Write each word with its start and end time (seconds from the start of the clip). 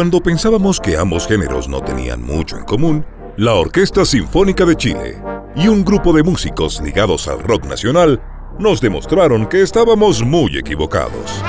Cuando 0.00 0.22
pensábamos 0.22 0.80
que 0.80 0.96
ambos 0.96 1.28
géneros 1.28 1.68
no 1.68 1.82
tenían 1.82 2.22
mucho 2.22 2.56
en 2.56 2.64
común, 2.64 3.04
la 3.36 3.52
Orquesta 3.52 4.06
Sinfónica 4.06 4.64
de 4.64 4.74
Chile 4.74 5.22
y 5.54 5.68
un 5.68 5.84
grupo 5.84 6.14
de 6.14 6.22
músicos 6.22 6.80
ligados 6.80 7.28
al 7.28 7.38
rock 7.40 7.66
nacional 7.66 8.18
nos 8.58 8.80
demostraron 8.80 9.46
que 9.46 9.60
estábamos 9.60 10.22
muy 10.22 10.56
equivocados. 10.56 11.42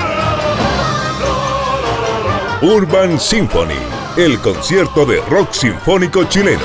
Urban 2.60 3.18
Symphony, 3.18 3.80
el 4.18 4.38
concierto 4.40 5.06
de 5.06 5.22
rock 5.22 5.50
sinfónico 5.52 6.24
chileno. 6.24 6.60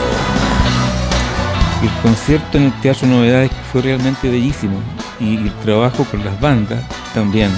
El 1.81 2.01
concierto 2.01 2.57
en 2.57 2.63
el 2.65 2.81
Teatro 2.81 3.07
Novedades 3.07 3.51
fue 3.71 3.83
realmente 3.83 4.29
bellísimo 4.29 4.81
y 5.21 5.37
el 5.37 5.53
trabajo 5.59 6.03
con 6.11 6.25
las 6.25 6.37
bandas 6.41 6.83
también. 7.13 7.49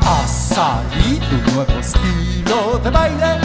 Ha 0.00 0.26
salido 0.26 1.24
un 1.30 1.54
nuevo 1.54 1.78
estilo 1.78 2.80
de 2.82 2.90
baile 2.90 3.43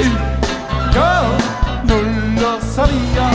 y 0.00 0.94
yo 0.94 1.36
no 1.84 2.40
lo 2.40 2.60
sabía. 2.60 3.30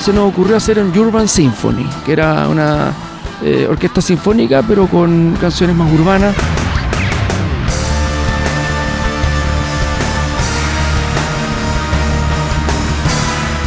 Se 0.00 0.12
nos 0.12 0.28
ocurrió 0.28 0.56
hacer 0.56 0.78
un 0.78 0.96
Urban 0.96 1.28
Symphony, 1.28 1.88
que 2.04 2.12
era 2.12 2.48
una 2.48 2.92
eh, 3.42 3.66
orquesta 3.68 4.00
sinfónica 4.00 4.62
pero 4.62 4.86
con 4.86 5.36
canciones 5.40 5.76
más 5.76 5.92
urbanas. 5.92 6.34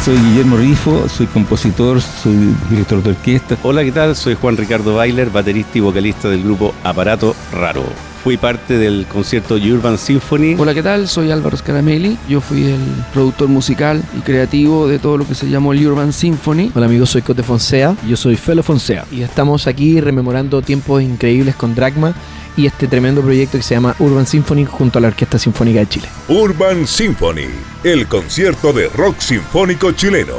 Soy 0.04 0.16
Guillermo 0.16 0.56
Rifo, 0.56 1.06
soy 1.06 1.26
compositor, 1.26 2.00
soy 2.00 2.54
director 2.70 3.02
de 3.02 3.10
orquesta. 3.10 3.58
Hola, 3.62 3.84
¿qué 3.84 3.92
tal? 3.92 4.16
Soy 4.16 4.36
Juan 4.40 4.56
Ricardo 4.56 4.94
Bailer, 4.94 5.28
baterista 5.28 5.76
y 5.76 5.80
vocalista 5.82 6.30
del 6.30 6.42
grupo 6.44 6.74
Aparato 6.82 7.36
Raro. 7.52 7.82
Fui 8.22 8.36
parte 8.36 8.76
del 8.76 9.06
concierto 9.06 9.54
Urban 9.54 9.96
Symphony. 9.96 10.56
Hola, 10.58 10.74
¿qué 10.74 10.82
tal? 10.82 11.08
Soy 11.08 11.30
Álvaro 11.30 11.56
Scaramelli. 11.56 12.18
Yo 12.28 12.40
fui 12.40 12.64
el 12.64 12.80
productor 13.12 13.48
musical 13.48 14.02
y 14.16 14.20
creativo 14.20 14.88
de 14.88 14.98
todo 14.98 15.18
lo 15.18 15.26
que 15.26 15.34
se 15.34 15.48
llamó 15.48 15.72
el 15.72 15.86
Urban 15.86 16.12
Symphony. 16.12 16.72
Hola 16.74 16.86
amigos, 16.86 17.10
soy 17.10 17.22
Cote 17.22 17.42
Fonsea. 17.42 17.94
Yo 18.06 18.16
soy 18.16 18.36
Felo 18.36 18.62
Fonsea. 18.62 19.04
Y 19.12 19.22
estamos 19.22 19.66
aquí 19.66 20.00
rememorando 20.00 20.60
tiempos 20.62 21.02
increíbles 21.02 21.54
con 21.54 21.74
Dragma 21.74 22.12
y 22.56 22.66
este 22.66 22.88
tremendo 22.88 23.22
proyecto 23.22 23.56
que 23.56 23.62
se 23.62 23.76
llama 23.76 23.94
Urban 24.00 24.26
Symphony 24.26 24.64
junto 24.64 24.98
a 24.98 25.02
la 25.02 25.08
Orquesta 25.08 25.38
Sinfónica 25.38 25.78
de 25.78 25.88
Chile. 25.88 26.08
Urban 26.28 26.86
Symphony, 26.86 27.48
el 27.84 28.08
concierto 28.08 28.72
de 28.72 28.88
rock 28.88 29.20
sinfónico 29.20 29.92
chileno. 29.92 30.34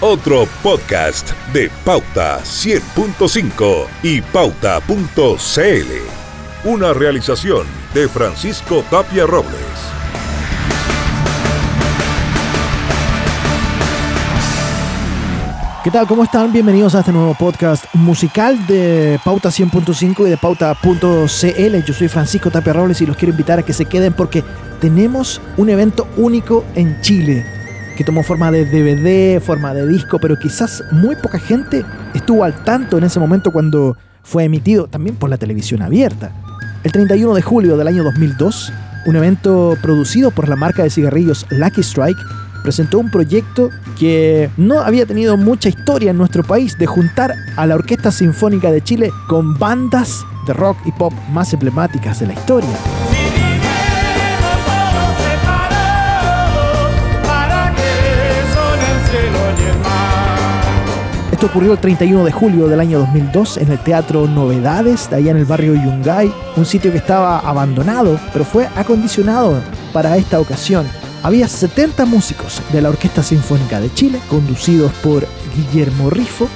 Otro 0.00 0.46
podcast 0.62 1.30
de 1.54 1.70
Pauta 1.84 2.40
100.5 2.42 3.86
y 4.02 4.20
Pauta.cl. 4.20 6.23
Una 6.64 6.94
realización 6.94 7.66
de 7.92 8.08
Francisco 8.08 8.82
Tapia 8.90 9.26
Robles. 9.26 9.52
¿Qué 15.84 15.90
tal? 15.90 16.06
¿Cómo 16.06 16.24
están? 16.24 16.54
Bienvenidos 16.54 16.94
a 16.94 17.00
este 17.00 17.12
nuevo 17.12 17.34
podcast 17.34 17.84
musical 17.92 18.66
de 18.66 19.20
Pauta 19.22 19.50
100.5 19.50 20.26
y 20.26 20.30
de 20.30 20.38
Pauta.cl. 20.38 21.84
Yo 21.84 21.92
soy 21.92 22.08
Francisco 22.08 22.50
Tapia 22.50 22.72
Robles 22.72 22.98
y 23.02 23.06
los 23.06 23.18
quiero 23.18 23.32
invitar 23.32 23.58
a 23.58 23.62
que 23.62 23.74
se 23.74 23.84
queden 23.84 24.14
porque 24.14 24.42
tenemos 24.80 25.42
un 25.58 25.68
evento 25.68 26.08
único 26.16 26.64
en 26.74 26.98
Chile 27.02 27.44
que 27.94 28.04
tomó 28.04 28.22
forma 28.22 28.50
de 28.50 28.64
DVD, 28.64 29.38
forma 29.38 29.74
de 29.74 29.86
disco, 29.86 30.18
pero 30.18 30.38
quizás 30.38 30.82
muy 30.92 31.14
poca 31.16 31.38
gente 31.38 31.84
estuvo 32.14 32.42
al 32.42 32.64
tanto 32.64 32.96
en 32.96 33.04
ese 33.04 33.20
momento 33.20 33.52
cuando 33.52 33.98
fue 34.22 34.44
emitido 34.44 34.86
también 34.86 35.16
por 35.16 35.28
la 35.28 35.36
televisión 35.36 35.82
abierta. 35.82 36.32
El 36.84 36.92
31 36.92 37.32
de 37.32 37.40
julio 37.40 37.78
del 37.78 37.88
año 37.88 38.04
2002, 38.04 38.70
un 39.06 39.16
evento 39.16 39.74
producido 39.80 40.30
por 40.30 40.50
la 40.50 40.54
marca 40.54 40.82
de 40.82 40.90
cigarrillos 40.90 41.46
Lucky 41.48 41.80
Strike 41.80 42.18
presentó 42.62 42.98
un 42.98 43.10
proyecto 43.10 43.70
que 43.98 44.50
no 44.58 44.80
había 44.80 45.06
tenido 45.06 45.38
mucha 45.38 45.70
historia 45.70 46.10
en 46.10 46.18
nuestro 46.18 46.44
país 46.44 46.76
de 46.76 46.84
juntar 46.84 47.34
a 47.56 47.66
la 47.66 47.76
Orquesta 47.76 48.12
Sinfónica 48.12 48.70
de 48.70 48.82
Chile 48.82 49.10
con 49.28 49.58
bandas 49.58 50.26
de 50.46 50.52
rock 50.52 50.76
y 50.84 50.92
pop 50.92 51.14
más 51.32 51.54
emblemáticas 51.54 52.20
de 52.20 52.26
la 52.26 52.34
historia. 52.34 53.03
Ocurrió 61.44 61.72
el 61.72 61.78
31 61.78 62.24
de 62.24 62.32
julio 62.32 62.68
del 62.68 62.80
año 62.80 62.98
2002 63.00 63.58
en 63.58 63.70
el 63.70 63.78
Teatro 63.78 64.26
Novedades, 64.26 65.10
de 65.10 65.16
allá 65.16 65.30
en 65.30 65.36
el 65.36 65.44
barrio 65.44 65.74
Yungay, 65.74 66.32
un 66.56 66.64
sitio 66.64 66.90
que 66.90 66.98
estaba 66.98 67.38
abandonado, 67.38 68.18
pero 68.32 68.44
fue 68.44 68.66
acondicionado 68.74 69.60
para 69.92 70.16
esta 70.16 70.40
ocasión 70.40 70.86
había 71.24 71.48
70 71.48 72.04
músicos 72.04 72.60
de 72.70 72.82
la 72.82 72.90
Orquesta 72.90 73.22
Sinfónica 73.22 73.80
de 73.80 73.92
Chile, 73.94 74.20
conducidos 74.28 74.92
por 75.02 75.26
Guillermo 75.56 76.10
Rifo, 76.10 76.48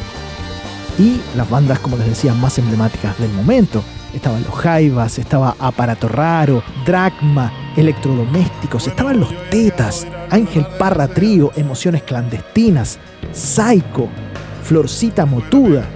y 0.99 1.23
las 1.35 1.49
bandas, 1.49 1.79
como 1.79 1.97
les 1.97 2.07
decía, 2.07 2.35
más 2.35 2.59
emblemáticas 2.59 3.19
del 3.19 3.33
momento. 3.33 3.83
Estaban 4.13 4.43
los 4.43 4.55
Jaivas, 4.55 5.19
estaba 5.19 5.57
Aparato 5.59 6.07
Raro, 6.09 6.63
Dracma, 6.85 7.51
Electrodomésticos, 7.79 8.87
estaban 8.87 9.21
los 9.21 9.31
Tetas, 9.51 10.07
Ángel 10.29 10.67
Parra 10.79 11.09
Trío, 11.09 11.51
Emociones 11.57 12.03
Clandestinas, 12.03 12.99
Psycho, 13.33 14.11
Florcita 14.69 15.25
Motuda, 15.25 15.87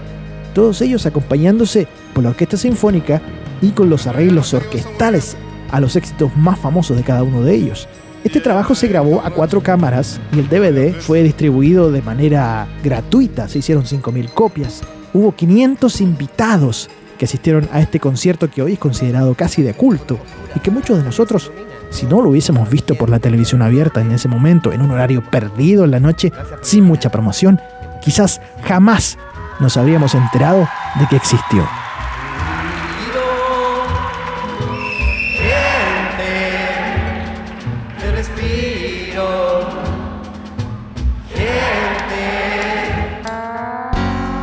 todos 0.55 0.81
ellos 0.81 1.05
acompañándose 1.05 1.87
por 2.15 2.25
la 2.25 2.31
Orquesta 2.31 2.57
Sinfónica 2.57 3.21
y 3.61 3.73
con 3.73 3.91
los 3.91 4.07
arreglos 4.07 4.55
orquestales 4.55 5.37
a 5.71 5.79
los 5.79 5.95
éxitos 5.95 6.35
más 6.39 6.59
famosos 6.59 6.97
de 6.97 7.03
cada 7.03 7.23
uno 7.23 7.43
de 7.43 7.55
ellos. 7.55 7.87
Este 8.25 8.41
trabajo 8.41 8.75
se 8.75 8.89
grabó 8.89 9.21
a 9.21 9.31
cuatro 9.31 9.63
cámaras 9.63 10.23
y 10.35 10.39
el 10.39 10.49
DVD 10.49 10.99
fue 10.99 11.23
distribuido 11.23 11.93
de 11.93 12.01
manera 12.01 12.67
gratuita, 12.83 13.47
se 13.47 13.59
hicieron 13.59 13.85
5.000 13.85 14.33
copias. 14.33 14.81
Hubo 15.13 15.33
500 15.33 16.01
invitados 16.01 16.89
que 17.19 17.27
asistieron 17.27 17.69
a 17.73 17.81
este 17.83 18.01
concierto 18.01 18.51
que 18.51 18.63
hoy 18.63 18.73
es 18.73 18.79
considerado 18.79 19.35
casi 19.35 19.61
de 19.63 19.75
culto 19.75 20.19
y 20.57 20.61
que 20.61 20.71
muchos 20.71 20.97
de 20.97 21.05
nosotros, 21.05 21.53
si 21.91 22.07
no 22.07 22.23
lo 22.23 22.31
hubiésemos 22.31 22.71
visto 22.71 22.95
por 22.95 23.11
la 23.11 23.19
televisión 23.19 23.61
abierta 23.61 24.01
en 24.01 24.13
ese 24.13 24.29
momento, 24.29 24.73
en 24.73 24.81
un 24.81 24.93
horario 24.93 25.23
perdido 25.31 25.85
en 25.85 25.91
la 25.91 26.01
noche, 26.01 26.33
sin 26.63 26.85
mucha 26.85 27.11
promoción, 27.11 27.61
quizás 28.03 28.41
jamás 28.65 29.19
nos 29.61 29.77
habríamos 29.77 30.15
enterado 30.15 30.69
de 30.99 31.07
que 31.07 31.17
existió. 31.17 31.67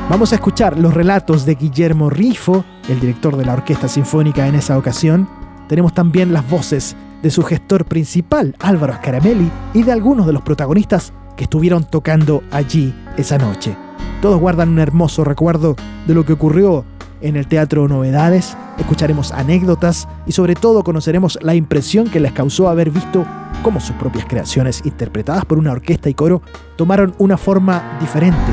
Vamos 0.10 0.32
a 0.32 0.36
escuchar 0.36 0.80
los 0.80 0.96
relatos 0.96 1.46
de 1.46 1.54
Guillermo 1.54 2.10
Rifo, 2.10 2.66
el 2.88 3.00
director 3.00 3.38
de 3.38 3.46
la 3.46 3.54
Orquesta 3.54 3.88
Sinfónica 3.88 4.48
en 4.48 4.56
esa 4.56 4.76
ocasión. 4.76 5.30
Tenemos 5.68 5.94
también 5.94 6.34
las 6.34 6.50
voces 6.50 6.96
de 7.22 7.30
su 7.30 7.44
gestor 7.44 7.86
principal, 7.86 8.56
Álvaro 8.60 8.96
Scaramelli, 8.96 9.52
y 9.76 9.84
de 9.84 9.92
algunos 9.92 10.26
de 10.26 10.34
los 10.34 10.42
protagonistas 10.42 11.14
que 11.40 11.46
estuvieron 11.46 11.86
tocando 11.86 12.44
allí 12.52 12.94
esa 13.16 13.38
noche. 13.38 13.74
Todos 14.22 14.42
guardan 14.42 14.68
un 14.68 14.80
hermoso 14.80 15.24
recuerdo 15.24 15.78
de 16.06 16.14
lo 16.14 16.26
que 16.26 16.34
ocurrió 16.34 16.84
en 17.22 17.38
el 17.38 17.48
Teatro 17.48 17.88
Novedades, 17.88 18.58
escucharemos 18.78 19.32
anécdotas 19.32 20.10
y 20.26 20.34
sobre 20.34 20.56
todo 20.56 20.84
conoceremos 20.84 21.40
la 21.42 21.56
impresión 21.56 22.10
que 22.10 22.20
les 22.20 22.34
causó 22.34 22.68
haber 22.68 22.92
visto 22.92 23.26
cómo 23.64 23.80
sus 23.80 23.96
propias 23.96 24.26
creaciones, 24.26 24.82
interpretadas 24.84 25.46
por 25.46 25.58
una 25.58 25.72
orquesta 25.72 26.10
y 26.10 26.14
coro, 26.14 26.42
tomaron 26.76 27.16
una 27.20 27.38
forma 27.38 27.98
diferente. 28.02 28.52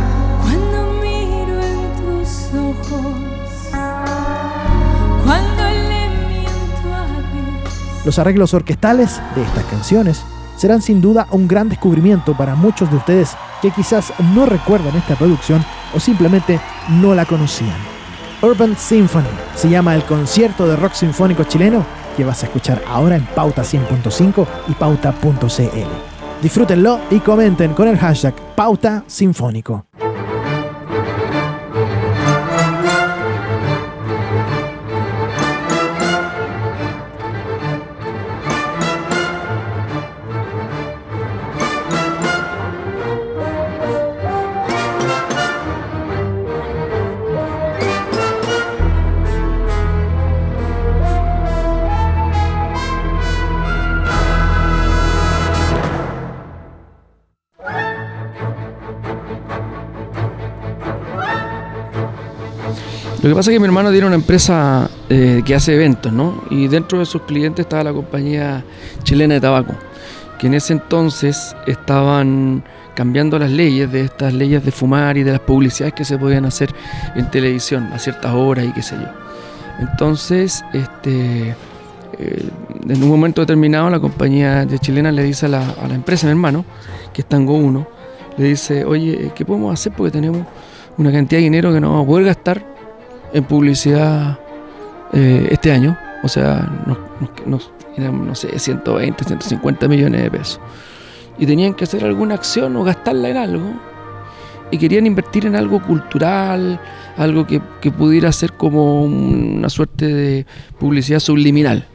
Los 8.04 8.20
arreglos 8.20 8.54
orquestales 8.54 9.20
de 9.34 9.42
estas 9.42 9.64
canciones 9.64 10.24
serán 10.56 10.82
sin 10.82 11.00
duda 11.00 11.26
un 11.30 11.46
gran 11.46 11.68
descubrimiento 11.68 12.36
para 12.36 12.54
muchos 12.54 12.90
de 12.90 12.96
ustedes 12.96 13.36
que 13.62 13.70
quizás 13.70 14.12
no 14.34 14.46
recuerdan 14.46 14.96
esta 14.96 15.14
producción 15.14 15.64
o 15.94 16.00
simplemente 16.00 16.60
no 16.88 17.14
la 17.14 17.24
conocían. 17.24 17.76
Urban 18.42 18.76
Symphony 18.76 19.24
se 19.54 19.68
llama 19.68 19.94
el 19.94 20.04
concierto 20.04 20.66
de 20.66 20.76
rock 20.76 20.92
sinfónico 20.92 21.44
chileno 21.44 21.84
que 22.16 22.24
vas 22.24 22.42
a 22.42 22.46
escuchar 22.46 22.82
ahora 22.88 23.16
en 23.16 23.24
Pauta 23.26 23.62
100.5 23.62 24.46
y 24.68 24.72
Pauta.cl. 24.74 26.16
Disfrútenlo 26.42 27.00
y 27.10 27.20
comenten 27.20 27.72
con 27.74 27.88
el 27.88 27.98
hashtag 27.98 28.34
Pauta 28.54 29.04
Sinfónico. 29.06 29.86
Lo 63.26 63.30
que 63.30 63.34
pasa 63.34 63.50
es 63.50 63.56
que 63.56 63.58
mi 63.58 63.66
hermano 63.66 63.90
tiene 63.90 64.06
una 64.06 64.14
empresa 64.14 64.88
eh, 65.08 65.42
que 65.44 65.56
hace 65.56 65.74
eventos, 65.74 66.12
¿no? 66.12 66.44
Y 66.48 66.68
dentro 66.68 67.00
de 67.00 67.06
sus 67.06 67.22
clientes 67.22 67.64
estaba 67.64 67.82
la 67.82 67.92
compañía 67.92 68.62
chilena 69.02 69.34
de 69.34 69.40
tabaco, 69.40 69.74
que 70.38 70.46
en 70.46 70.54
ese 70.54 70.74
entonces 70.74 71.56
estaban 71.66 72.62
cambiando 72.94 73.36
las 73.36 73.50
leyes 73.50 73.90
de 73.90 74.02
estas 74.02 74.32
leyes 74.32 74.64
de 74.64 74.70
fumar 74.70 75.16
y 75.16 75.24
de 75.24 75.32
las 75.32 75.40
publicidades 75.40 75.92
que 75.94 76.04
se 76.04 76.16
podían 76.16 76.44
hacer 76.44 76.72
en 77.16 77.28
televisión 77.28 77.92
a 77.92 77.98
ciertas 77.98 78.32
horas 78.32 78.64
y 78.64 78.70
qué 78.70 78.82
sé 78.82 78.94
yo. 78.94 79.08
Entonces, 79.80 80.64
este, 80.72 81.56
eh, 82.20 82.48
en 82.88 83.02
un 83.02 83.08
momento 83.08 83.40
determinado 83.40 83.90
la 83.90 83.98
compañía 83.98 84.64
de 84.64 84.78
chilena 84.78 85.10
le 85.10 85.24
dice 85.24 85.46
a 85.46 85.48
la, 85.48 85.68
a 85.82 85.88
la 85.88 85.96
empresa, 85.96 86.28
mi 86.28 86.30
hermano, 86.30 86.64
que 87.12 87.22
es 87.22 87.26
Tango 87.26 87.54
1, 87.54 87.88
le 88.36 88.44
dice, 88.44 88.84
oye, 88.84 89.32
¿qué 89.34 89.44
podemos 89.44 89.74
hacer? 89.74 89.92
Porque 89.96 90.12
tenemos 90.12 90.46
una 90.96 91.10
cantidad 91.10 91.40
de 91.40 91.44
dinero 91.44 91.72
que 91.72 91.80
no 91.80 91.88
vamos 91.88 92.04
a 92.04 92.06
poder 92.06 92.26
gastar 92.26 92.75
en 93.32 93.44
publicidad 93.44 94.38
eh, 95.12 95.48
este 95.50 95.72
año. 95.72 95.96
O 96.22 96.28
sea, 96.28 96.68
nos, 97.44 97.70
no 97.96 98.34
sé, 98.34 98.58
120, 98.58 99.24
150 99.24 99.88
millones 99.88 100.22
de 100.22 100.30
pesos. 100.30 100.60
Y 101.38 101.46
tenían 101.46 101.74
que 101.74 101.84
hacer 101.84 102.04
alguna 102.04 102.34
acción 102.34 102.76
o 102.76 102.84
gastarla 102.84 103.28
en 103.28 103.36
algo. 103.36 103.70
Y 104.70 104.78
querían 104.78 105.06
invertir 105.06 105.46
en 105.46 105.54
algo 105.54 105.80
cultural, 105.80 106.80
algo 107.16 107.46
que, 107.46 107.62
que 107.80 107.92
pudiera 107.92 108.32
ser 108.32 108.54
como 108.54 109.02
una 109.04 109.68
suerte 109.68 110.06
de 110.06 110.46
publicidad 110.78 111.20
subliminal. 111.20 111.86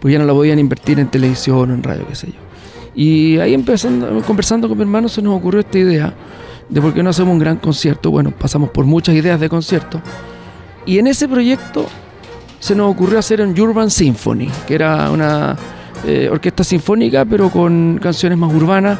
Pues 0.00 0.12
ya 0.12 0.18
no 0.18 0.24
la 0.24 0.32
podían 0.32 0.58
invertir 0.58 1.00
en 1.00 1.08
televisión 1.08 1.70
o 1.70 1.74
en 1.74 1.82
radio, 1.82 2.06
qué 2.06 2.14
sé 2.14 2.28
yo. 2.28 2.48
Y 2.94 3.38
ahí 3.38 3.54
empezando, 3.54 4.22
conversando 4.22 4.68
con 4.68 4.76
mi 4.76 4.82
hermano 4.82 5.08
se 5.08 5.22
nos 5.22 5.36
ocurrió 5.36 5.60
esta 5.60 5.78
idea 5.78 6.14
de 6.68 6.80
por 6.80 6.92
qué 6.92 7.02
no 7.02 7.10
hacemos 7.10 7.32
un 7.32 7.38
gran 7.38 7.56
concierto. 7.58 8.10
Bueno, 8.10 8.32
pasamos 8.32 8.70
por 8.70 8.86
muchas 8.86 9.14
ideas 9.14 9.38
de 9.38 9.48
concierto. 9.48 10.00
Y 10.88 10.98
en 10.98 11.06
ese 11.06 11.28
proyecto 11.28 11.86
se 12.58 12.74
nos 12.74 12.90
ocurrió 12.90 13.18
hacer 13.18 13.42
un 13.42 13.58
Urban 13.60 13.90
Symphony, 13.90 14.48
que 14.66 14.74
era 14.74 15.10
una 15.10 15.54
eh, 16.06 16.28
orquesta 16.32 16.64
sinfónica, 16.64 17.24
pero 17.26 17.50
con 17.50 17.98
canciones 18.02 18.38
más 18.38 18.52
urbanas 18.54 18.98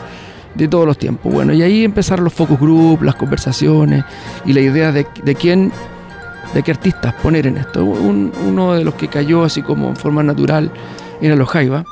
de 0.54 0.68
todos 0.68 0.84
los 0.86 0.98
tiempos. 0.98 1.32
Bueno, 1.32 1.54
y 1.54 1.62
ahí 1.62 1.84
empezaron 1.84 2.24
los 2.24 2.34
focus 2.34 2.60
group, 2.60 3.02
las 3.02 3.14
conversaciones 3.14 4.04
y 4.44 4.52
la 4.52 4.60
idea 4.60 4.92
de, 4.92 5.06
quién, 5.34 5.72
de 6.52 6.62
qué 6.62 6.72
artistas 6.72 7.14
poner 7.22 7.46
en 7.46 7.56
esto. 7.56 7.82
Un- 7.84 8.32
uno 8.46 8.74
de 8.74 8.84
los 8.84 8.94
que 8.94 9.08
cayó 9.08 9.44
así 9.44 9.62
como 9.62 9.88
en 9.88 9.96
forma 9.96 10.22
natural 10.22 10.70
era 11.22 11.36
los 11.36 11.48
Jaiba. 11.48 11.84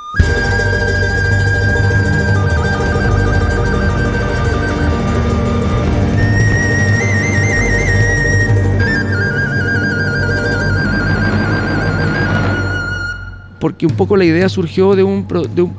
Porque 13.66 13.84
un 13.84 13.94
poco 13.96 14.16
la 14.16 14.24
idea 14.24 14.48
surgió 14.48 14.94
de, 14.94 15.02
un, 15.02 15.26
de, 15.56 15.62
un- 15.62 15.74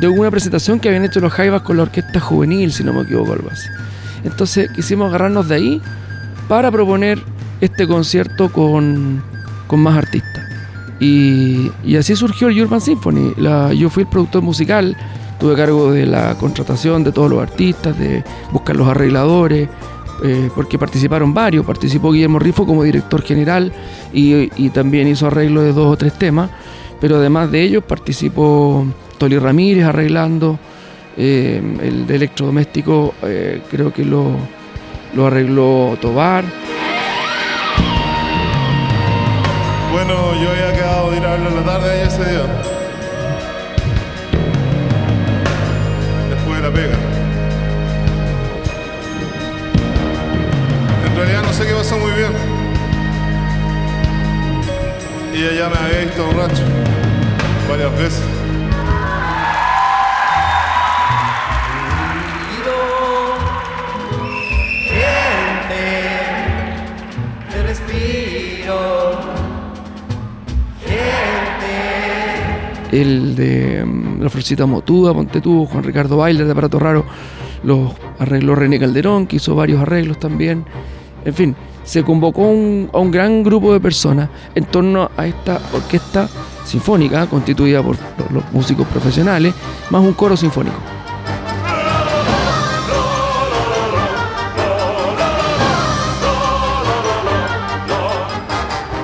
de 0.00 0.08
una 0.08 0.30
presentación 0.30 0.80
que 0.80 0.88
habían 0.88 1.04
hecho 1.04 1.20
los 1.20 1.30
Jaivas 1.34 1.60
con 1.60 1.76
la 1.76 1.82
orquesta 1.82 2.18
juvenil, 2.18 2.72
si 2.72 2.82
no 2.82 2.94
me 2.94 3.02
equivoco, 3.02 3.34
algo 3.34 3.50
así. 3.50 3.68
Entonces 4.24 4.70
quisimos 4.74 5.08
agarrarnos 5.10 5.46
de 5.48 5.54
ahí 5.54 5.82
para 6.48 6.70
proponer 6.70 7.22
este 7.60 7.86
concierto 7.86 8.50
con, 8.50 9.22
con 9.66 9.80
más 9.80 9.98
artistas. 9.98 10.44
Y, 10.98 11.70
así 11.98 12.16
surgió 12.16 12.48
el 12.48 12.58
Urban 12.62 12.80
Symphony. 12.80 13.34
La- 13.36 13.70
yo 13.74 13.90
fui 13.90 14.04
el 14.04 14.08
productor 14.08 14.40
musical, 14.42 14.96
tuve 15.38 15.54
cargo 15.56 15.92
de 15.92 16.06
la 16.06 16.36
contratación 16.38 17.04
de 17.04 17.12
todos 17.12 17.28
los 17.30 17.42
artistas, 17.42 17.98
de 17.98 18.24
buscar 18.50 18.76
los 18.76 18.88
arregladores, 18.88 19.68
eh, 20.24 20.48
porque 20.54 20.78
participaron 20.78 21.34
varios. 21.34 21.66
Participó 21.66 22.12
Guillermo 22.12 22.38
Rifo 22.38 22.64
como 22.66 22.82
director 22.82 23.20
general 23.20 23.70
y 24.14 24.70
también 24.70 25.06
hizo 25.08 25.26
arreglo 25.26 25.60
de 25.60 25.74
dos 25.74 25.92
o 25.92 25.96
tres 25.98 26.14
temas. 26.14 26.48
Pero 27.00 27.16
además 27.16 27.50
de 27.50 27.62
ellos 27.62 27.84
participó 27.84 28.86
Toli 29.18 29.38
Ramírez 29.38 29.84
arreglando. 29.84 30.58
eh, 31.18 31.62
el 31.82 32.06
de 32.06 32.14
electrodoméstico 32.16 33.14
eh, 33.22 33.62
creo 33.70 33.92
que 33.92 34.04
lo, 34.04 34.32
lo 35.14 35.26
arregló 35.26 35.96
Tobar. 36.00 36.44
Bueno, 39.92 40.34
yo 40.42 40.50
había 40.50 40.72
quedado 40.74 41.10
de 41.10 41.16
ir 41.16 41.24
a 41.24 41.30
verlo 41.30 41.48
en 41.48 41.56
la 41.56 41.62
tarde 41.64 41.90
ahí 41.90 42.06
ese 42.06 42.24
día. 42.30 42.46
Después 46.30 46.62
de 46.62 46.68
la 46.68 46.74
pega. 46.74 47.05
Ella 55.48 55.68
me 55.68 55.76
había 55.76 56.00
visto 56.06 56.26
borracho 56.26 56.62
varias 57.68 57.92
veces. 57.98 58.22
Te 67.52 67.62
respiro, 67.62 69.20
el 72.90 73.36
de 73.36 73.84
mm, 73.84 74.22
La 74.22 74.30
Florcita 74.30 74.66
Motuda, 74.66 75.14
Ponte 75.14 75.40
tú, 75.40 75.66
Juan 75.66 75.84
Ricardo 75.84 76.16
Bailer 76.16 76.46
de 76.46 76.52
Aparato 76.52 76.80
Raro, 76.80 77.04
los 77.62 77.92
arregló 78.18 78.56
René 78.56 78.80
Calderón, 78.80 79.28
que 79.28 79.36
hizo 79.36 79.54
varios 79.54 79.80
arreglos 79.80 80.18
también. 80.18 80.64
En 81.24 81.34
fin, 81.34 81.56
se 81.86 82.02
convocó 82.02 82.42
un- 82.42 82.90
a 82.92 82.98
un 82.98 83.10
gran 83.10 83.42
grupo 83.42 83.72
de 83.72 83.80
personas 83.80 84.28
en 84.54 84.64
torno 84.66 85.08
a 85.16 85.26
esta 85.26 85.58
orquesta 85.72 86.28
sinfónica 86.64 87.26
constituida 87.26 87.82
por 87.82 87.96
los, 88.30 88.42
músicos 88.52 88.86
profesionales, 88.88 89.54
más 89.90 90.02
un 90.02 90.12
coro 90.12 90.36
sinfónico. 90.36 90.76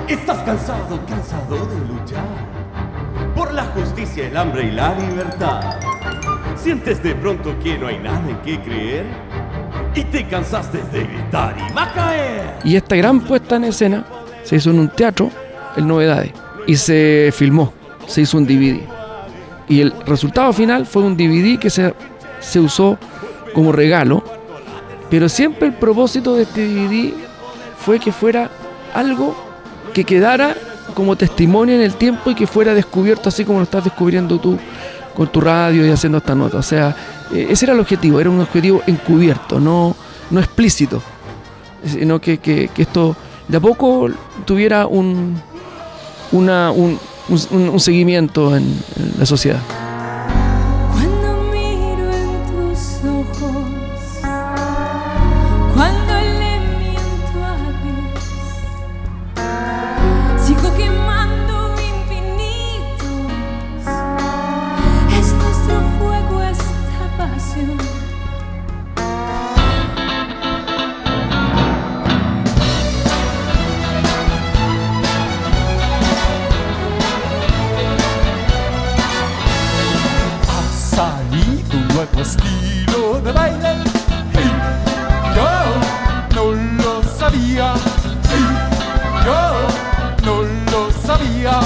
Estás 0.09 0.43
cansado, 0.43 1.01
cansado 1.07 1.67
de 1.67 1.79
luchar 1.87 2.27
por 3.35 3.53
la 3.55 3.65
justicia, 3.67 4.27
el 4.27 4.37
hambre 4.37 4.65
y 4.67 4.71
la 4.73 4.95
libertad. 4.95 5.61
Sientes 6.57 7.03
de 7.03 7.15
pronto 7.15 7.59
que 7.63 7.79
no 7.79 7.87
hay 7.87 7.99
nada 7.99 8.29
en 8.29 8.37
qué 8.43 8.61
creer 8.61 9.07
y 9.95 10.05
te 10.05 10.27
cansaste 10.27 10.79
de 10.93 11.05
gritar 11.05 11.57
y 11.59 11.79
a 11.79 11.93
caer. 11.93 12.55
Y 12.65 12.77
esta 12.77 12.97
gran 12.97 13.21
puesta 13.21 13.57
en 13.57 13.65
escena 13.65 14.05
se 14.43 14.57
hizo 14.57 14.71
en 14.71 14.79
un 14.79 14.89
teatro, 14.89 15.31
el 15.77 15.87
Novedades, 15.87 16.33
y 16.67 16.77
se 16.77 17.31
filmó, 17.33 17.73
se 18.07 18.23
hizo 18.23 18.39
un 18.39 18.47
DVD. 18.47 18.81
Y 19.69 19.81
el 19.81 19.93
resultado 20.07 20.53
final 20.53 20.87
fue 20.87 21.03
un 21.03 21.17
DVD 21.17 21.59
que 21.59 21.71
se, 21.71 21.95
se 22.41 22.61
usó 22.61 22.99
como 23.55 23.73
regalo, 23.73 24.23
pero 25.11 25.29
siempre 25.29 25.69
el 25.69 25.75
propósito 25.75 26.35
de 26.35 26.43
este 26.43 26.67
DVD 26.67 27.13
fue 27.79 27.99
que 27.99 28.13
fuera 28.13 28.51
algo 28.95 29.37
que 29.93 30.05
quedara 30.05 30.55
como 30.95 31.17
testimonio 31.17 31.75
en 31.75 31.81
el 31.81 31.95
tiempo 31.95 32.31
y 32.31 32.35
que 32.35 32.47
fuera 32.47 32.75
descubierto 32.75 33.29
así 33.29 33.45
como 33.45 33.59
lo 33.59 33.65
estás 33.65 33.85
descubriendo 33.85 34.39
tú 34.39 34.59
con 35.15 35.29
tu 35.29 35.41
radio 35.41 35.87
y 35.87 35.91
haciendo 35.91 36.19
esta 36.19 36.35
nota. 36.35 36.59
O 36.59 36.63
sea, 36.63 36.95
ese 37.33 37.65
era 37.65 37.75
el 37.75 37.81
objetivo, 37.81 38.21
era 38.21 38.31
un 38.31 38.41
objetivo 38.41 38.83
encubierto, 38.87 39.59
no, 39.61 39.95
no 40.31 40.41
explícito 40.41 41.03
sino 41.85 42.21
que, 42.21 42.39
que- 42.39 42.71
esto 42.77 43.17
de 43.49 43.57
a 43.57 43.61
poco 43.61 44.09
tuviera 44.45 44.87
un, 44.87 45.41
un, 46.31 46.49
un- 46.49 47.81
seguimiento 47.81 48.57
en, 48.57 48.63
en 48.97 49.15
la 49.19 49.27
sociedad. 49.27 49.59
Estilo 82.23 82.83
yo 85.35 85.75
no 86.35 86.53
lo 86.83 87.03
sabía. 87.03 87.75
Yo 89.25 90.25
no 90.25 90.43
lo 90.71 90.91
sabía. 90.91 91.61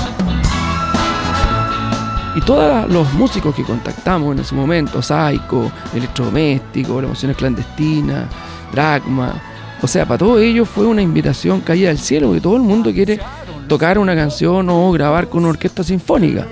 Y 2.37 2.41
todos 2.43 2.91
los 2.91 3.13
músicos 3.15 3.55
que 3.55 3.63
contactamos 3.63 4.35
en 4.35 4.41
ese 4.41 4.55
momento, 4.55 5.01
Psycho, 5.01 5.71
Electrodoméstico, 5.95 7.01
Emociones 7.01 7.37
Clandestinas, 7.37 8.27
Dragma, 8.73 9.35
O 9.83 9.87
sea, 9.87 10.07
para 10.07 10.19
todos 10.19 10.41
ellos 10.41 10.69
fue 10.69 10.87
una 10.87 11.03
invitación 11.03 11.61
caída 11.61 11.89
del 11.89 11.99
cielo, 11.99 12.29
porque 12.29 12.41
todo 12.41 12.57
el 12.57 12.63
mundo 12.63 12.93
quiere 12.93 13.21
tocar 13.69 13.99
una 13.99 14.15
canción 14.15 14.69
o 14.69 14.91
grabar 14.93 15.29
con 15.29 15.41
una 15.41 15.51
orquesta 15.51 15.83
sinfónica. 15.83 16.47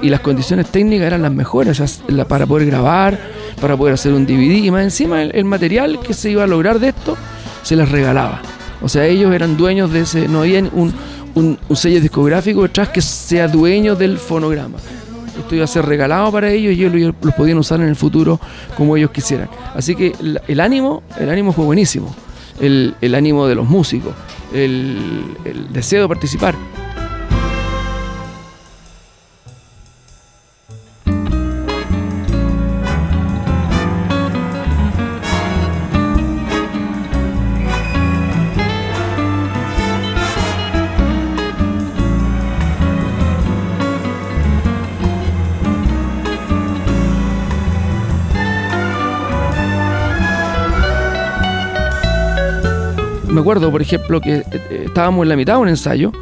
Y 0.00 0.10
las 0.10 0.20
condiciones 0.20 0.66
técnicas 0.66 1.06
eran 1.06 1.22
las 1.22 1.32
mejores 1.32 1.82
para 2.28 2.46
poder 2.46 2.66
grabar, 2.66 3.18
para 3.60 3.76
poder 3.76 3.94
hacer 3.94 4.12
un 4.12 4.26
DVD. 4.26 4.64
Y 4.64 4.70
más 4.70 4.82
encima 4.84 5.22
el, 5.22 5.44
material 5.44 6.00
que 6.00 6.14
se 6.14 6.30
iba 6.30 6.44
a 6.44 6.46
lograr 6.46 6.78
de 6.78 6.88
esto 6.88 7.16
se 7.62 7.76
les 7.76 7.88
regalaba. 7.88 8.40
O 8.80 8.88
sea, 8.88 9.04
ellos 9.06 9.34
eran 9.34 9.56
dueños 9.56 9.92
de 9.92 10.00
ese, 10.00 10.28
no 10.28 10.40
había 10.40 10.60
un, 10.72 10.94
un- 11.34 11.58
sello 11.76 12.00
discográfico 12.00 12.62
detrás 12.62 12.90
que 12.90 13.02
sea 13.02 13.48
dueño 13.48 13.96
del 13.96 14.18
fonograma. 14.18 14.78
Esto 15.36 15.54
iba 15.54 15.64
a 15.64 15.68
ser 15.68 15.84
regalado 15.84 16.30
para 16.30 16.50
ellos 16.50 16.74
y 16.74 16.84
ellos 16.84 16.92
lo, 16.92 17.28
lo 17.28 17.36
podían 17.36 17.58
usar 17.58 17.80
en 17.80 17.88
el 17.88 17.96
futuro 17.96 18.40
como 18.76 18.96
ellos 18.96 19.10
quisieran. 19.10 19.48
Así 19.74 19.96
que 19.96 20.12
el, 20.46 20.60
ánimo, 20.60 21.02
el 21.18 21.28
ánimo 21.28 21.52
fue 21.52 21.64
buenísimo. 21.64 22.14
El, 22.60 22.94
ánimo 23.14 23.46
de 23.46 23.54
los 23.54 23.68
músicos, 23.68 24.12
el 24.52 25.36
deseo 25.72 26.02
de 26.02 26.08
participar. 26.08 26.54
Por 53.56 53.80
ejemplo, 53.82 54.20
que 54.20 54.36
eh, 54.36 54.44
eh, 54.52 54.82
estábamos 54.86 55.22
en 55.24 55.28
la 55.30 55.36
mitad 55.36 55.54
de 55.54 55.60
un 55.60 55.68
ensayo 55.68 56.12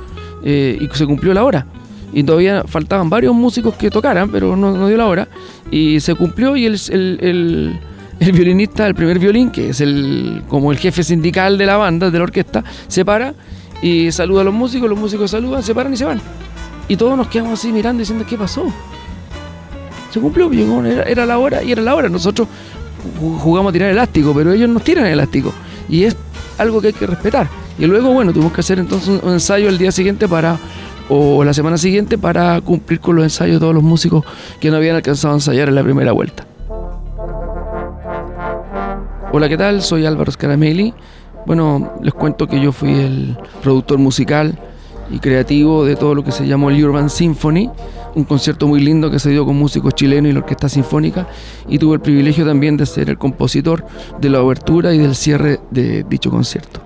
eh, 0.44 0.78
y 0.80 0.96
se 0.96 1.06
cumplió 1.06 1.34
la 1.34 1.44
hora. 1.44 1.66
Y 2.12 2.22
todavía 2.22 2.62
faltaban 2.66 3.10
varios 3.10 3.34
músicos 3.34 3.74
que 3.74 3.90
tocaran, 3.90 4.30
pero 4.30 4.56
no, 4.56 4.86
dio 4.86 4.96
la 4.96 5.06
hora. 5.06 5.28
Y 5.70 6.00
se 6.00 6.14
cumplió 6.14 6.56
y 6.56 6.64
el, 6.66 7.78
violinista, 8.20 8.86
el 8.86 8.94
primer 8.94 9.18
violín, 9.18 9.50
que 9.50 9.70
es 9.70 9.80
el 9.80 10.42
como 10.48 10.70
el 10.72 10.78
jefe 10.78 11.02
sindical 11.02 11.58
de 11.58 11.66
la 11.66 11.76
banda, 11.76 12.10
de 12.10 12.18
la 12.18 12.24
orquesta, 12.24 12.64
se 12.88 13.04
para 13.04 13.34
y 13.82 14.10
saluda 14.12 14.40
a 14.42 14.44
los 14.44 14.54
músicos, 14.54 14.88
los 14.88 14.98
músicos 14.98 15.30
saludan, 15.30 15.62
se 15.62 15.74
paran 15.74 15.92
y 15.92 15.96
se 15.96 16.04
van. 16.04 16.20
Y 16.88 16.96
todos 16.96 17.16
nos 17.16 17.26
quedamos 17.26 17.58
así 17.58 17.72
mirando 17.72 18.00
diciendo, 18.00 18.24
¿qué 18.26 18.38
pasó? 18.38 18.64
Se 20.10 20.20
cumplió, 20.20 20.48
llegó, 20.50 20.82
era, 20.84 21.02
era 21.02 21.26
la 21.26 21.38
hora 21.38 21.62
y 21.62 21.72
era 21.72 21.82
la 21.82 21.94
hora. 21.94 22.08
Nosotros 22.08 22.48
ju- 23.20 23.36
jugamos 23.38 23.70
a 23.70 23.72
tirar 23.72 23.90
elástico, 23.90 24.32
pero 24.32 24.52
ellos 24.52 24.68
nos 24.70 24.82
tiran 24.84 25.06
elástico. 25.06 25.52
Y 25.88 26.04
es 26.04 26.16
algo 26.58 26.80
que 26.80 26.88
hay 26.88 26.92
que 26.92 27.06
respetar. 27.06 27.48
Y 27.78 27.86
luego, 27.86 28.12
bueno, 28.12 28.32
tuvimos 28.32 28.52
que 28.52 28.60
hacer 28.60 28.78
entonces 28.78 29.20
un, 29.22 29.32
ensayo 29.32 29.68
el 29.68 29.78
día 29.78 29.92
siguiente 29.92 30.28
para, 30.28 30.58
o 31.08 31.44
la 31.44 31.52
semana 31.52 31.78
siguiente, 31.78 32.18
para 32.18 32.60
cumplir 32.60 33.00
con 33.00 33.16
los 33.16 33.24
ensayos 33.24 33.56
de 33.56 33.60
todos 33.60 33.74
los 33.74 33.82
músicos 33.82 34.24
que 34.60 34.70
no 34.70 34.76
habían 34.76 34.96
alcanzado 34.96 35.34
a 35.34 35.36
ensayar 35.36 35.68
en 35.68 35.74
la 35.74 35.82
primera 35.82 36.12
vuelta. 36.12 36.46
Hola, 39.32 39.48
¿qué 39.48 39.56
tal? 39.58 39.82
Soy 39.82 40.06
Álvaro 40.06 40.32
Scaramelli. 40.32 40.94
Bueno, 41.44 41.92
les 42.02 42.14
cuento 42.14 42.46
que 42.46 42.60
yo 42.60 42.72
fui 42.72 42.90
el 42.92 43.36
productor 43.62 43.98
musical 43.98 44.58
y 45.10 45.18
creativo 45.18 45.84
de 45.84 45.94
todo 45.94 46.14
lo 46.14 46.24
que 46.24 46.32
se 46.32 46.46
llamó 46.46 46.70
el 46.70 46.84
Urban 46.84 47.10
Symphony, 47.10 47.70
un 48.16 48.24
concierto 48.24 48.66
muy 48.66 48.80
lindo 48.80 49.10
que 49.10 49.18
se 49.18 49.30
dio 49.30 49.44
con 49.44 49.56
músicos 49.56 49.94
chilenos 49.94 50.30
y 50.30 50.32
la 50.32 50.40
Orquesta 50.40 50.68
Sinfónica, 50.68 51.28
y 51.68 51.78
tuve 51.78 51.94
el 51.94 52.00
privilegio 52.00 52.44
también 52.44 52.76
de 52.76 52.86
ser 52.86 53.10
el 53.10 53.18
compositor 53.18 53.86
de 54.20 54.30
la 54.30 54.42
obertura 54.42 54.92
y 54.94 54.98
del 54.98 55.14
cierre 55.14 55.60
de 55.70 56.02
dicho 56.02 56.30
concierto. 56.30 56.85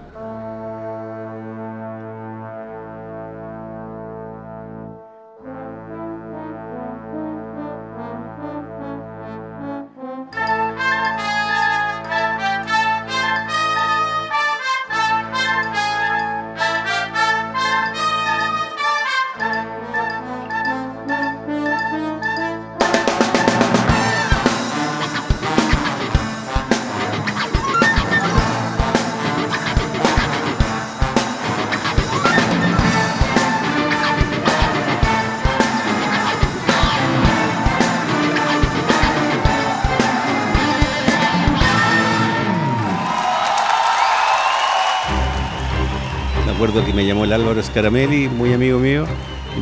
El 47.31 47.35
Álvaro 47.35 47.63
Scaramelli, 47.63 48.29
muy 48.29 48.53
amigo 48.53 48.81
mío, 48.81 49.05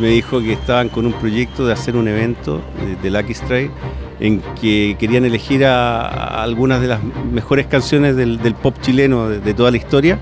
me 0.01 0.09
dijo 0.09 0.41
que 0.41 0.55
estaban 0.55 0.89
con 0.89 1.05
un 1.05 1.13
proyecto 1.13 1.67
de 1.67 1.75
hacer 1.75 1.97
un 1.97 2.09
evento 2.09 2.63
eh, 2.81 2.97
de 3.03 3.11
Lucky 3.11 3.35
Strike 3.35 3.71
en 4.21 4.41
que 4.59 4.97
querían 4.99 5.27
elegir 5.27 5.67
algunas 5.67 6.81
de 6.81 6.87
las 6.87 7.01
mejores 7.31 7.67
canciones 7.67 8.17
del, 8.17 8.39
pop 8.63 8.75
chileno 8.81 9.29
de, 9.29 9.41
de 9.41 9.53
toda 9.53 9.71
la 9.71 9.77
historia 9.77 10.19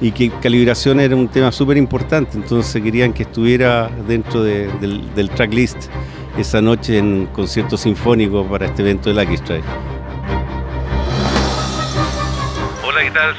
y 0.00 0.12
que 0.12 0.30
calibración 0.30 0.98
era 0.98 1.14
un 1.14 1.28
tema 1.28 1.52
súper 1.52 1.76
importante, 1.76 2.38
entonces 2.38 2.82
querían 2.82 3.12
que 3.12 3.24
estuviera 3.24 3.90
dentro 4.08 4.42
de- 4.42 4.70
del, 4.80 5.28
tracklist 5.30 5.90
esa 6.38 6.62
noche 6.62 6.96
en 6.96 7.26
concierto 7.34 7.76
sinfónico 7.76 8.44
para 8.46 8.64
este 8.64 8.80
evento 8.80 9.12
de 9.12 9.22
Lucky 9.22 9.34
Strike. 9.34 9.97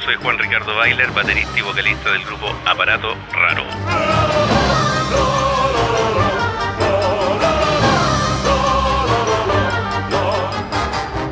Soy 0.04 0.14
Juan 0.16 0.38
Ricardo 0.38 0.76
Bailer, 0.76 1.10
baterista 1.12 1.58
y 1.58 1.62
vocalista 1.62 2.12
del 2.12 2.22
grupo 2.26 2.54
Aparato 2.66 3.16
Raro. 3.32 3.64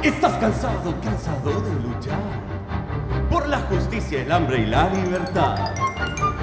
Estás 0.02 0.38
cansado, 0.38 0.99
cansado 1.02 1.61
de 1.61 1.75
luchar 1.83 2.23
por 3.31 3.47
la 3.49 3.59
justicia, 3.59 4.23
el 4.23 4.33
hambre 4.33 4.61
y 4.61 4.67
la 4.67 4.88
libertad. 4.88 5.75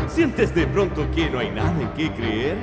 Sientes 0.07 0.53
de 0.53 0.67
pronto 0.67 1.09
que 1.09 1.27
no 1.27 1.39
hay 1.39 1.50
nada 1.50 1.74
en 1.81 1.91
qué 1.93 2.13
creer 2.13 2.57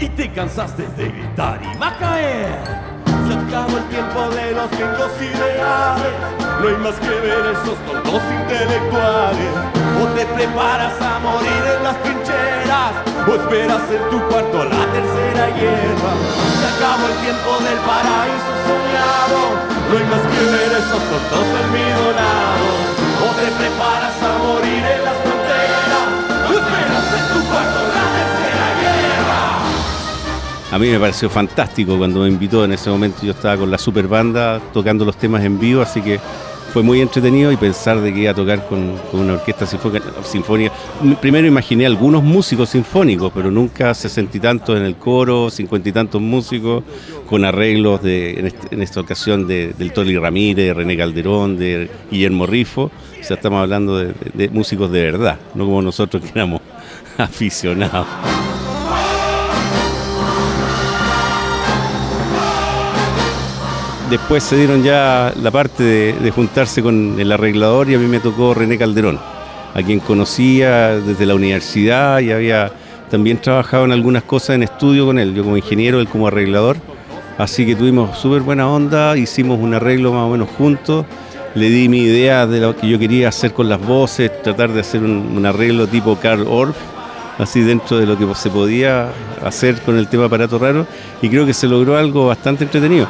y 0.00 0.08
te 0.08 0.32
cansaste 0.32 0.88
de 0.88 1.10
gritar 1.10 1.60
y 1.62 1.78
va 1.78 1.90
a 1.90 1.96
caer. 1.96 2.87
Se 3.28 3.34
acabó 3.34 3.76
el 3.76 3.84
tiempo 3.90 4.30
de 4.30 4.52
los 4.52 4.70
gringos 4.70 5.12
ideales. 5.20 6.16
No 6.60 6.68
hay 6.68 6.76
más 6.80 6.94
que 6.94 7.10
ver 7.20 7.44
esos 7.52 7.76
tontos 7.84 8.22
intelectuales. 8.24 9.52
O 10.00 10.06
te 10.16 10.24
preparas 10.32 10.96
a 11.02 11.18
morir 11.18 11.62
en 11.76 11.84
las 11.84 12.02
trincheras, 12.02 12.92
o 13.28 13.34
esperas 13.34 13.84
en 13.92 14.02
tu 14.08 14.18
cuarto 14.28 14.64
la 14.64 14.80
tercera 14.96 15.44
hierba. 15.52 16.12
Se 16.56 16.66
acabó 16.72 17.04
el 17.04 17.16
tiempo 17.20 17.50
del 17.68 17.78
paraíso 17.84 18.52
soñado. 18.64 19.40
No 19.88 19.98
hay 19.98 20.06
más 20.08 20.24
que 20.24 20.40
ver 20.48 20.72
esos 20.72 21.02
tontos 21.12 21.46
almidonados. 21.60 22.77
A 30.70 30.78
mí 30.78 30.88
me 30.88 30.98
pareció 31.00 31.30
fantástico 31.30 31.96
cuando 31.96 32.20
me 32.20 32.28
invitó. 32.28 32.64
En 32.64 32.72
ese 32.72 32.90
momento 32.90 33.20
yo 33.22 33.32
estaba 33.32 33.56
con 33.56 33.70
la 33.70 33.78
super 33.78 34.06
banda 34.06 34.60
tocando 34.72 35.04
los 35.04 35.16
temas 35.16 35.42
en 35.44 35.58
vivo, 35.58 35.80
así 35.80 36.02
que 36.02 36.20
fue 36.74 36.82
muy 36.82 37.00
entretenido 37.00 37.50
y 37.50 37.56
pensar 37.56 37.98
de 38.02 38.12
que 38.12 38.20
iba 38.20 38.32
a 38.32 38.34
tocar 38.34 38.66
con, 38.68 38.92
una 39.14 39.32
orquesta 39.34 39.64
sinfónica. 39.66 40.74
Primero 41.22 41.46
imaginé 41.46 41.86
algunos 41.86 42.22
músicos 42.22 42.68
sinfónicos, 42.68 43.32
pero 43.34 43.50
nunca 43.50 43.94
sesenta 43.94 44.36
y 44.36 44.40
tantos 44.40 44.76
en 44.76 44.82
el 44.84 44.96
coro, 44.96 45.48
cincuenta 45.48 45.88
y 45.88 45.92
tantos 45.92 46.20
músicos, 46.20 46.84
con 47.26 47.46
arreglos 47.46 48.02
de, 48.02 48.52
en, 48.70 48.82
esta 48.82 49.00
ocasión 49.00 49.46
de, 49.46 49.72
del 49.78 49.92
Toli 49.94 50.18
Ramírez, 50.18 50.66
de 50.66 50.74
René 50.74 50.98
Calderón, 50.98 51.56
de 51.56 51.90
Guillermo 52.10 52.44
Rifo. 52.44 52.90
O 53.18 53.24
sea, 53.24 53.36
estamos 53.36 53.62
hablando 53.62 53.96
de- 53.96 54.12
de 54.34 54.50
músicos 54.50 54.92
de 54.92 55.00
verdad, 55.02 55.38
no 55.54 55.64
como 55.64 55.80
nosotros 55.80 56.22
que 56.22 56.28
éramos 56.34 56.60
aficionados. 57.16 58.06
Después 64.10 64.42
se 64.42 64.56
dieron 64.56 64.82
ya 64.82 65.34
la 65.38 65.50
parte 65.50 65.82
de, 65.82 66.30
juntarse 66.30 66.82
con 66.82 67.20
el 67.20 67.30
arreglador 67.30 67.90
y 67.90 67.94
a 67.94 67.98
mí 67.98 68.06
me 68.06 68.20
tocó 68.20 68.54
René 68.54 68.78
Calderón, 68.78 69.18
a 69.74 69.82
quien 69.82 70.00
conocía 70.00 70.98
desde 70.98 71.26
la 71.26 71.34
universidad 71.34 72.20
y 72.20 72.32
había 72.32 72.72
también 73.10 73.36
trabajado 73.38 73.84
en 73.84 73.92
algunas 73.92 74.22
cosas 74.22 74.56
en 74.56 74.62
estudio 74.62 75.04
con 75.04 75.18
él, 75.18 75.34
yo 75.34 75.44
como 75.44 75.58
ingeniero, 75.58 76.00
él 76.00 76.08
como 76.08 76.26
arreglador. 76.26 76.78
Así 77.36 77.66
que 77.66 77.76
tuvimos 77.76 78.18
súper 78.18 78.40
buena 78.40 78.66
onda, 78.70 79.14
hicimos 79.16 79.60
un 79.60 79.74
arreglo 79.74 80.12
más 80.14 80.22
o 80.22 80.30
menos 80.30 80.48
juntos. 80.56 81.04
le 81.54 81.68
di 81.68 81.90
mi 81.90 82.00
idea 82.00 82.46
de 82.46 82.60
lo 82.60 82.74
que 82.74 82.88
yo 82.88 82.98
quería 82.98 83.28
hacer 83.28 83.52
con 83.52 83.68
las 83.68 83.80
voces, 83.80 84.42
tratar 84.42 84.72
de 84.72 84.80
hacer 84.80 85.02
un, 85.02 85.34
un 85.36 85.44
arreglo 85.44 85.86
tipo 85.86 86.16
Carl 86.16 86.46
Orff, 86.48 86.76
así 87.36 87.60
dentro 87.60 87.98
de 87.98 88.06
lo 88.06 88.16
que 88.16 88.26
se 88.34 88.48
podía 88.48 89.10
hacer 89.44 89.82
con 89.82 89.98
el 89.98 90.08
tema 90.08 90.26
aparato 90.26 90.58
raro, 90.58 90.86
y 91.20 91.28
creo 91.28 91.44
que 91.44 91.52
se 91.52 91.66
logró 91.66 91.98
algo 91.98 92.26
bastante 92.26 92.64
entretenido. 92.64 93.06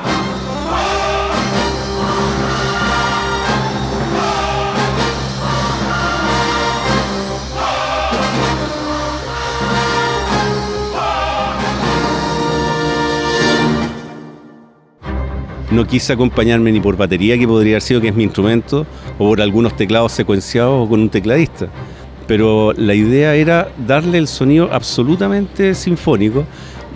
No 15.78 15.86
quise 15.86 16.12
acompañarme 16.12 16.72
ni 16.72 16.80
por 16.80 16.96
batería, 16.96 17.38
que 17.38 17.46
podría 17.46 17.74
haber 17.74 17.82
sido 17.82 18.00
que 18.00 18.08
es 18.08 18.14
mi 18.16 18.24
instrumento, 18.24 18.84
o 19.16 19.28
por 19.28 19.40
algunos 19.40 19.76
teclados 19.76 20.10
secuenciados 20.10 20.72
o 20.84 20.88
con 20.88 20.98
un 20.98 21.08
tecladista. 21.08 21.68
Pero 22.26 22.72
la 22.72 22.94
idea 22.94 23.36
era 23.36 23.68
darle 23.86 24.18
el 24.18 24.26
sonido 24.26 24.70
absolutamente 24.72 25.76
sinfónico. 25.76 26.44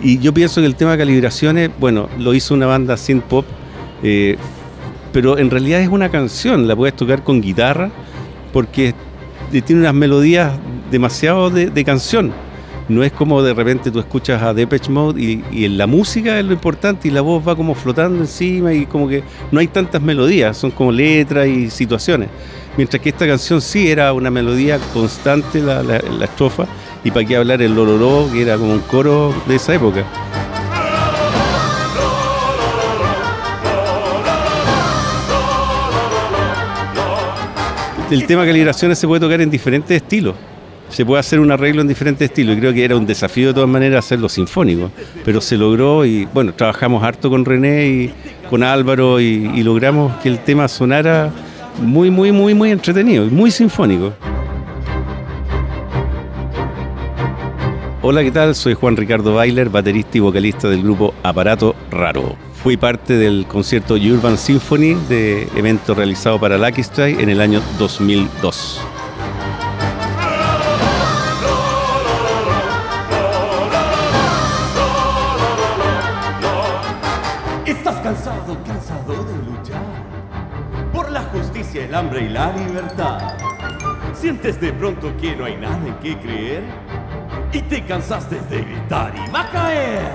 Y 0.01 0.19
yo 0.19 0.33
pienso 0.33 0.59
que 0.59 0.67
el 0.67 0.75
tema 0.75 0.91
de 0.91 0.97
calibraciones, 0.97 1.69
bueno, 1.79 2.09
lo 2.19 2.33
hizo 2.33 2.53
una 2.53 2.65
banda 2.65 2.97
synth 2.97 3.23
pop, 3.23 3.45
eh, 4.03 4.35
pero 5.13 5.37
en 5.37 5.49
realidad 5.49 5.79
es 5.79 5.87
una 5.87 6.09
canción, 6.09 6.67
la 6.67 6.75
puedes 6.75 6.93
tocar 6.93 7.23
con 7.23 7.39
guitarra, 7.39 7.89
porque 8.51 8.93
tiene 9.49 9.83
unas 9.83 9.93
melodías 9.93 10.51
demasiado 10.91 11.49
de, 11.49 11.67
de 11.67 11.85
canción. 11.85 12.33
No 12.93 13.03
es 13.03 13.11
como 13.11 13.41
de 13.41 13.53
repente 13.53 13.89
tú 13.89 13.99
escuchas 13.99 14.41
a 14.43 14.53
Depeche 14.53 14.91
Mode 14.91 15.19
y, 15.51 15.65
en 15.65 15.77
la 15.77 15.87
música 15.87 16.37
es 16.39 16.45
lo 16.45 16.53
importante 16.53 17.07
y 17.07 17.11
la 17.11 17.21
voz 17.21 17.45
va 17.45 17.55
como 17.55 17.73
flotando 17.73 18.19
encima 18.19 18.71
y 18.71 18.85
como 18.85 19.07
que 19.07 19.23
no 19.51 19.59
hay 19.59 19.67
tantas 19.67 20.01
melodías, 20.01 20.55
son 20.57 20.69
como 20.69 20.91
letras 20.91 21.47
y 21.47 21.71
situaciones. 21.71 22.29
Mientras 22.77 23.01
que 23.01 23.09
esta 23.09 23.25
canción 23.25 23.61
sí 23.61 23.89
era 23.89 24.13
una 24.13 24.29
melodía 24.29 24.77
constante, 24.93 25.59
la, 25.59 25.81
la- 25.81 25.97
estrofa, 26.25 26.65
y 27.03 27.09
para 27.11 27.25
qué 27.25 27.35
hablar 27.35 27.61
el 27.63 27.73
lororó, 27.75 28.29
que 28.31 28.43
era 28.43 28.57
como 28.57 28.73
un 28.73 28.79
coro 28.81 29.33
de 29.47 29.55
esa 29.55 29.73
época. 29.73 30.05
El 38.11 38.27
tema 38.27 38.45
calibraciones 38.45 38.99
se 38.99 39.07
puede 39.07 39.21
tocar 39.21 39.41
en 39.41 39.49
diferentes 39.49 39.95
estilos. 39.97 40.35
Se 40.93 41.03
puede 41.07 41.21
hacer 41.21 41.39
un 41.39 41.51
arreglo 41.51 41.81
en 41.81 41.87
diferentes 41.87 42.29
estilos. 42.29 42.55
Y 42.55 42.59
creo 42.59 42.71
que 42.71 42.85
era 42.85 42.95
un 42.95 43.07
desafío 43.07 43.47
de 43.47 43.55
todas 43.55 43.69
maneras 43.69 44.05
hacerlo 44.05 44.29
sinfónico. 44.29 44.91
Pero 45.25 45.41
se 45.41 45.57
logró 45.57 46.05
y 46.05 46.25
bueno, 46.25 46.53
trabajamos 46.53 47.03
harto 47.03 47.31
con 47.31 47.43
René 47.45 47.87
y 47.87 48.13
con 48.47 48.61
Álvaro 48.61 49.19
y, 49.19 49.63
logramos 49.63 50.15
que 50.21 50.29
el 50.29 50.37
tema 50.39 50.67
sonara 50.67 51.31
muy, 51.81 52.11
muy, 52.11 52.31
muy, 52.31 52.53
muy 52.53 52.69
entretenido 52.69 53.25
y 53.25 53.31
muy 53.31 53.49
sinfónico. 53.49 54.13
Hola, 58.03 58.21
¿qué 58.21 58.31
tal? 58.31 58.53
Soy 58.53 58.75
Juan 58.75 58.95
Ricardo 58.95 59.33
Bailer, 59.33 59.69
baterista 59.69 60.19
y 60.19 60.21
vocalista 60.21 60.69
del 60.69 60.83
grupo 60.83 61.15
Aparato 61.23 61.75
Raro. 61.89 62.35
Fui 62.61 62.77
parte 62.77 63.17
del 63.17 63.47
concierto 63.47 63.95
Urban 63.95 64.37
Symphony 64.37 64.93
de 65.09 65.47
evento 65.55 65.95
realizado 65.95 66.39
para 66.39 66.59
Lucky 66.59 66.81
Strike 66.81 67.19
en 67.19 67.29
el 67.29 67.41
año 67.41 67.61
2002. 67.79 68.92
Hambre 82.03 82.21
y 82.23 82.29
la 82.29 82.51
libertad. 82.51 83.17
Sientes 84.13 84.59
de 84.59 84.73
pronto 84.73 85.15
que 85.17 85.35
no 85.35 85.45
hay 85.45 85.55
nada 85.55 85.79
en 85.87 85.95
qué 85.95 86.17
creer 86.19 86.63
y 87.51 87.61
te 87.61 87.83
cansaste 87.85 88.39
de 88.49 88.61
gritar 88.61 89.13
y 89.15 89.31
va 89.31 89.41
a 89.41 89.49
caer. 89.49 90.11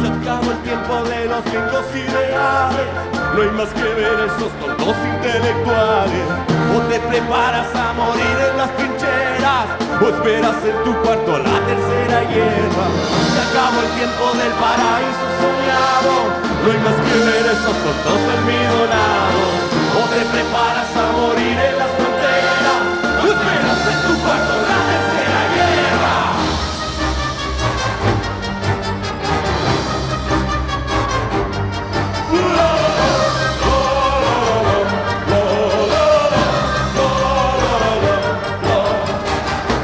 Se 0.00 0.08
acabó 0.08 0.50
el 0.50 0.58
tiempo 0.58 0.94
de 1.08 1.24
los 1.26 1.44
lindos 1.46 1.86
ideales. 1.94 2.88
No 3.34 3.42
hay 3.42 3.50
más 3.56 3.68
que 3.72 3.82
ver 3.82 4.16
esos 4.28 4.52
tontos 4.60 4.96
intelectuales. 5.14 6.26
O 6.74 6.80
te 6.90 7.00
preparas 7.00 7.74
a 7.74 7.92
morir 7.94 8.36
en 8.50 8.56
las 8.58 8.70
trincheras 8.76 9.66
o 10.02 10.08
esperas 10.08 10.56
en 10.64 10.76
tu 10.84 10.92
cuarto 11.02 11.38
la 11.38 11.58
tercera 11.64 12.20
guerra. 12.28 12.86
Se 13.32 13.40
acabó 13.48 13.80
el 13.80 13.90
tiempo 13.96 14.24
del 14.40 14.52
paraíso 14.60 15.26
soñado. 15.40 16.14
No 16.60 16.66
hay 16.70 16.80
más 16.84 16.98
que 17.06 17.16
ver 17.24 17.44
esos 17.54 17.76
tontos 17.84 18.20
almidonados. 18.36 19.83
Te 19.94 20.20
preparas 20.26 20.96
a 20.96 21.12
morir 21.12 21.58
en 21.58 21.76
las 21.76 21.90
fronteras 21.90 22.80
o 23.20 23.26
esperas 23.26 23.80
en 23.90 23.98
tu 24.06 24.12
cuarto 24.22 24.54
la 24.62 24.78
tercera 24.90 25.40
guerra. 25.54 26.16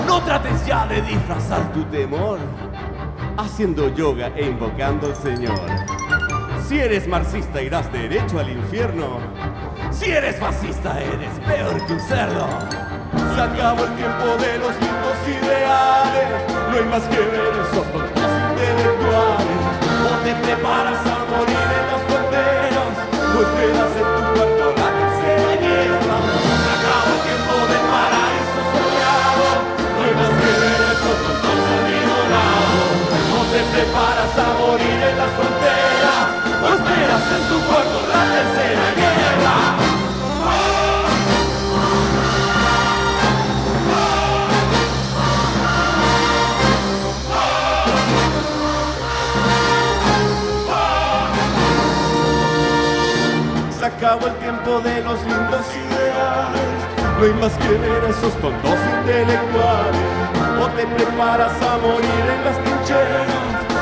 No 0.06 0.16
trates 0.22 0.58
ya 0.64 0.86
de 0.86 1.02
disfrazar 1.02 1.72
tu 1.72 1.82
temor, 1.86 2.38
haciendo 3.36 3.92
yoga 3.94 4.30
e 4.36 4.46
invocando 4.46 5.08
al 5.08 5.16
Señor. 5.16 5.58
Si 6.68 6.78
eres 6.78 7.08
marxista 7.08 7.60
irás 7.60 7.90
derecho 7.92 8.38
al 8.38 8.48
infierno. 8.48 9.18
Si 10.00 10.10
eres 10.10 10.36
fascista 10.36 10.98
eres 10.98 11.38
peor 11.46 11.86
que 11.86 11.92
un 11.92 12.00
cerdo. 12.00 12.48
Se 13.34 13.40
acabó 13.42 13.84
el 13.84 13.94
tiempo 13.96 14.28
de 14.40 14.56
los 14.56 14.72
lindos 14.80 15.18
ideales. 15.28 16.26
No 16.70 16.74
hay 16.74 16.84
más 16.88 17.02
que 17.02 17.18
ver 17.20 17.52
esos 17.60 17.84
tontos 17.92 18.30
intelectuales. 18.48 19.60
O 20.00 20.16
te 20.24 20.32
preparas 20.40 21.04
a 21.04 21.16
morir 21.28 21.68
en 21.76 21.84
las 21.92 22.00
fronteras. 22.08 22.96
O 23.28 23.44
esperas 23.44 23.92
en 24.00 24.08
tu 24.16 24.22
cuarto 24.32 24.66
la 24.80 24.88
tercera 24.96 25.52
guerra. 25.68 26.16
Se 26.64 26.70
acabó 26.80 27.12
el 27.12 27.20
tiempo 27.28 27.54
del 27.68 27.84
paraíso 27.92 28.49
de 54.78 55.02
los 55.02 55.18
lindos 55.26 55.66
ideales. 55.74 56.78
No 57.18 57.24
hay 57.26 57.34
más 57.42 57.52
que 57.58 57.74
ver 57.74 58.04
a 58.06 58.08
esos 58.08 58.32
tontos 58.38 58.78
intelectuales. 59.02 60.06
O 60.62 60.66
te 60.78 60.86
preparas 60.86 61.58
a 61.58 61.74
morir 61.82 62.24
en 62.30 62.40
las 62.46 62.56
trincheras. 62.62 63.26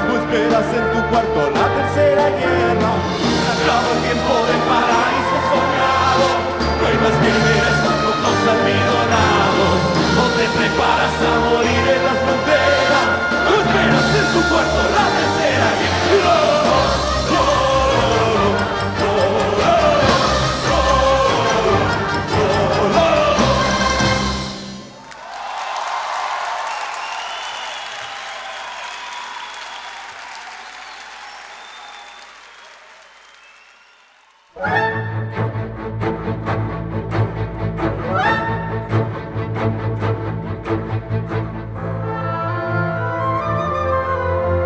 O 0.08 0.12
esperas 0.16 0.68
en 0.72 0.84
tu 0.88 1.00
cuarto 1.12 1.40
la 1.52 1.66
tercera 1.76 2.24
guerra. 2.40 2.92
Se 3.36 3.68
acabó 3.68 3.88
el 3.92 4.00
tiempo 4.00 4.32
del 4.48 4.62
paraíso 4.64 5.36
soñado. 5.52 6.26
No 6.56 6.84
hay 6.88 6.98
más 7.04 7.16
que 7.20 7.32
ver 7.36 7.62
a 7.62 7.70
esos 7.76 7.96
tontos 8.08 8.38
almidonados. 8.48 9.76
O 9.92 10.24
te 10.40 10.46
preparas 10.56 11.16
a 11.20 11.32
morir 11.52 11.84
en 11.84 12.02
las 12.08 12.18
fronteras. 12.24 13.08
O 13.44 13.52
esperas 13.60 14.08
en 14.08 14.26
tu 14.32 14.40
cuarto 14.48 14.80
la 14.96 15.06
tercera 15.20 15.68
guerra. 15.84 16.47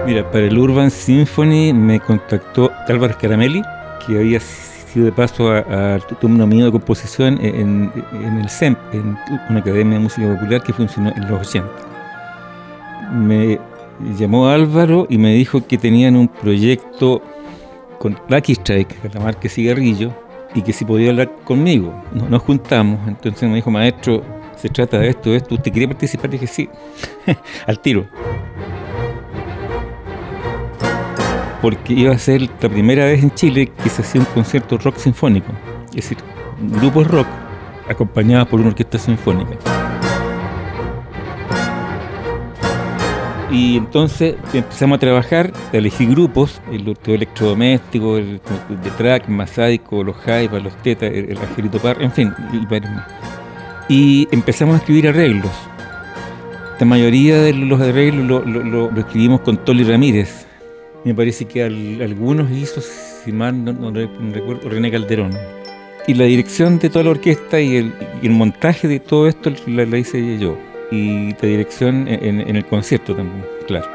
Mira, 0.07 0.31
para 0.31 0.47
el 0.47 0.59
Urban 0.59 0.91
Symphony 0.91 1.75
me 1.75 2.01
contactó 2.01 2.71
Álvaro 2.89 3.17
Caramelli, 3.21 3.63
que 4.07 4.19
había 4.19 4.41
sido 4.41 5.05
de 5.05 5.13
paso 5.13 5.51
a, 5.51 5.59
a 5.59 6.01
un 6.23 6.41
amigo 6.41 6.65
de 6.65 6.73
composición 6.73 7.39
en, 7.43 7.93
en 8.13 8.39
el 8.39 8.49
CEMP, 8.49 8.79
en 8.93 9.19
una 9.51 9.61
academia 9.61 9.99
de 9.99 10.05
música 10.05 10.27
popular 10.35 10.63
que 10.63 10.73
funcionó 10.73 11.13
en 11.15 11.29
los 11.29 11.49
80. 11.49 11.71
Me 13.13 13.61
llamó 14.19 14.49
Álvaro 14.49 15.07
y 15.11 15.19
me 15.19 15.35
dijo 15.35 15.67
que 15.67 15.77
tenían 15.77 16.17
un 16.17 16.29
proyecto 16.29 17.23
con 18.03 18.19
Lucky 18.29 18.55
Strike, 18.55 19.15
la 19.15 19.21
marca 19.21 19.49
Cigarrillo, 19.49 20.13
y 20.57 20.63
que 20.63 20.73
si 20.73 20.85
podía 20.85 21.11
hablar 21.11 21.31
conmigo. 21.45 21.95
Nos, 22.13 22.29
nos 22.29 22.43
juntamos, 22.43 22.99
entonces 23.07 23.49
me 23.49 23.55
dijo, 23.55 23.71
maestro, 23.71 24.25
se 24.57 24.69
trata 24.69 24.99
de 24.99 25.11
esto, 25.11 25.31
de 25.31 25.37
esto, 25.37 25.55
¿usted 25.55 25.71
quería 25.71 25.87
participar? 25.87 26.27
Y 26.27 26.33
dije, 26.33 26.49
sí, 26.49 26.69
al 27.67 27.79
tiro. 27.79 28.09
Porque 31.63 31.93
iba 31.93 32.13
a 32.13 32.19
ser 32.19 32.43
la 32.43 32.69
primera 32.69 33.05
vez 33.05 33.23
en 33.23 33.33
Chile 33.37 33.71
que 33.81 33.89
se 33.89 34.03
hacía 34.03 34.21
un 34.21 34.27
concierto 34.27 34.79
rock 34.79 34.97
sinfónico, 34.97 35.53
es 35.91 35.95
decir, 35.95 36.19
grupos 36.61 37.07
rock 37.07 37.29
acompañados 37.89 38.49
por 38.49 38.59
una 38.59 38.71
orquesta 38.71 38.99
sinfónica. 38.99 39.72
Y 43.53 43.77
entonces 43.77 44.35
empezamos 44.55 44.97
a 44.97 45.01
trabajar, 45.01 45.53
a 45.73 45.77
elegir 45.77 46.09
grupos, 46.09 46.61
el 46.73 46.97
electrodoméstico, 47.07 48.17
el 48.17 48.41
de 48.83 48.91
track, 48.97 49.29
Masaico, 49.29 50.03
los 50.03 50.17
Jaivas, 50.17 50.63
los 50.63 50.75
Tetas, 50.83 51.13
el, 51.13 51.33
el 51.33 51.39
Angelito 51.39 51.79
Par, 51.79 52.01
en 52.01 52.11
fin, 52.11 52.33
y. 52.53 52.67
Y 53.89 54.29
empezamos 54.33 54.77
a 54.77 54.79
escribir 54.79 55.09
arreglos. 55.09 55.53
La 56.81 56.87
mayoría 56.87 57.43
de 57.43 57.53
los 57.53 57.79
arreglos 57.81 58.47
lo, 58.47 58.91
escribimos 58.99 59.43
con 59.43 59.59
Toli 59.59 59.85
Ramírez. 59.85 60.47
Me 61.05 61.15
parece 61.15 61.45
que 61.45 61.63
al- 61.63 62.01
algunos 62.01 62.51
hizo, 62.51 62.81
si 62.81 63.33
mal 63.33 63.63
no, 63.65 63.73
no 63.75 63.91
no 63.91 64.09
recuerdo, 64.33 64.69
René 64.71 64.91
Calderón. 64.91 65.33
Y 66.07 66.15
la 66.15 66.25
dirección 66.25 66.79
de 66.79 66.89
toda 66.89 67.05
la 67.05 67.11
orquesta 67.11 67.61
y 67.61 67.77
el, 67.77 67.93
y 68.23 68.27
el 68.27 68.33
montaje 68.33 68.89
de 68.89 68.99
todo 68.99 69.29
esto 69.29 69.53
la 69.67 69.85
hice 69.99 70.39
yo. 70.39 70.57
Y 70.93 71.33
la 71.33 71.49
dirección 71.49 72.07
en- 72.07 72.41
en 72.43 72.55
el 72.57 72.65
concierto 72.67 73.17
también, 73.17 73.45
claro. 73.67 73.89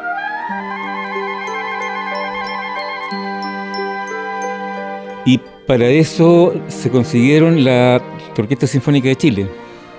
Y 5.26 5.40
para 5.66 5.88
eso 5.90 6.54
se 6.68 6.90
consiguieron 6.90 7.64
la 7.64 8.02
Orquesta 8.38 8.68
Sinfónica 8.68 9.10
de 9.10 9.16
Chile, 9.16 9.48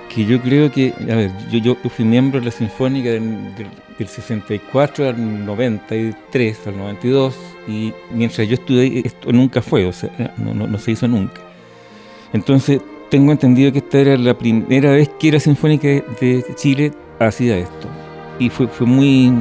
que 0.09 0.25
yo 0.25 0.41
creo 0.41 0.71
que, 0.73 0.95
a 1.11 1.15
ver, 1.15 1.31
yo, 1.51 1.59
yo 1.59 1.77
fui 1.91 2.05
miembro 2.05 2.41
de 2.41 2.47
la 2.47 2.53
Sinfónica 2.53 3.11
del, 3.11 3.55
del- 3.57 3.69
del 3.99 4.09
64 4.09 5.09
al 5.09 5.45
93, 5.45 6.67
al 6.67 6.77
92, 6.79 7.35
y 7.67 7.93
mientras 8.13 8.47
yo 8.49 8.55
estudié, 8.55 9.03
esto 9.05 9.33
nunca 9.33 9.61
fue, 9.61 9.85
o 9.87 9.93
sea, 9.93 10.11
no, 10.39 10.55
no- 10.55 10.67
no 10.69 10.79
se 10.79 10.93
hizo 10.93 11.09
nunca. 11.09 11.41
Entonces, 12.33 12.81
tengo 13.11 13.33
entendido 13.33 13.73
que 13.73 13.79
esta 13.79 13.99
era 13.99 14.17
la 14.17 14.37
primera 14.37 14.91
vez 14.91 15.11
que 15.19 15.33
la 15.33 15.41
Sinfónica 15.41 15.89
de, 15.89 16.45
Chile 16.55 16.93
hacía 17.19 17.57
esto. 17.57 17.89
Y 18.39 18.51
fue, 18.51 18.69
fue 18.69 18.87
muy 18.87 19.33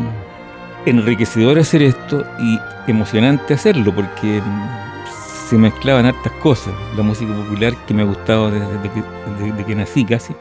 enriquecedor 0.85 1.59
hacer 1.59 1.81
esto 1.81 2.23
y 2.39 2.59
emocionante 2.89 3.53
hacerlo, 3.53 3.93
porque 3.93 4.41
mm, 4.41 5.49
se 5.49 5.57
mezclaban 5.57 6.05
hartas 6.05 6.31
cosas. 6.41 6.73
La 6.95 7.03
música 7.03 7.33
popular 7.33 7.73
que 7.85 7.93
me 7.93 8.01
ha 8.01 8.05
gustado 8.05 8.51
desde, 8.51 9.65
que, 9.65 9.75
nací 9.75 10.05
casi, 10.05 10.33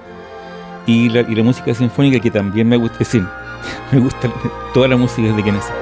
y 0.86 1.08
la, 1.08 1.20
y 1.20 1.34
la 1.34 1.42
música 1.42 1.74
sinfónica 1.74 2.20
que 2.20 2.30
también 2.30 2.68
me 2.68 2.76
gusta, 2.76 2.94
es 3.02 3.12
decir, 3.12 3.26
me 3.92 3.98
gusta 3.98 4.30
toda 4.72 4.88
la 4.88 4.96
música 4.96 5.28
desde 5.28 5.42
que 5.42 5.52
nací. 5.52 5.72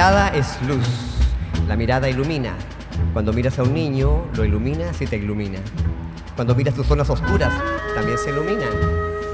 Mirada 0.00 0.28
es 0.28 0.58
luz, 0.66 0.88
la 1.68 1.76
mirada 1.76 2.08
ilumina. 2.08 2.54
Cuando 3.12 3.34
miras 3.34 3.58
a 3.58 3.64
un 3.64 3.74
niño, 3.74 4.24
lo 4.34 4.46
iluminas 4.46 4.98
y 5.02 5.06
te 5.06 5.18
ilumina. 5.18 5.58
Cuando 6.36 6.54
miras 6.54 6.74
tus 6.74 6.86
zonas 6.86 7.10
oscuras, 7.10 7.52
también 7.94 8.16
se 8.16 8.30
iluminan. 8.30 8.70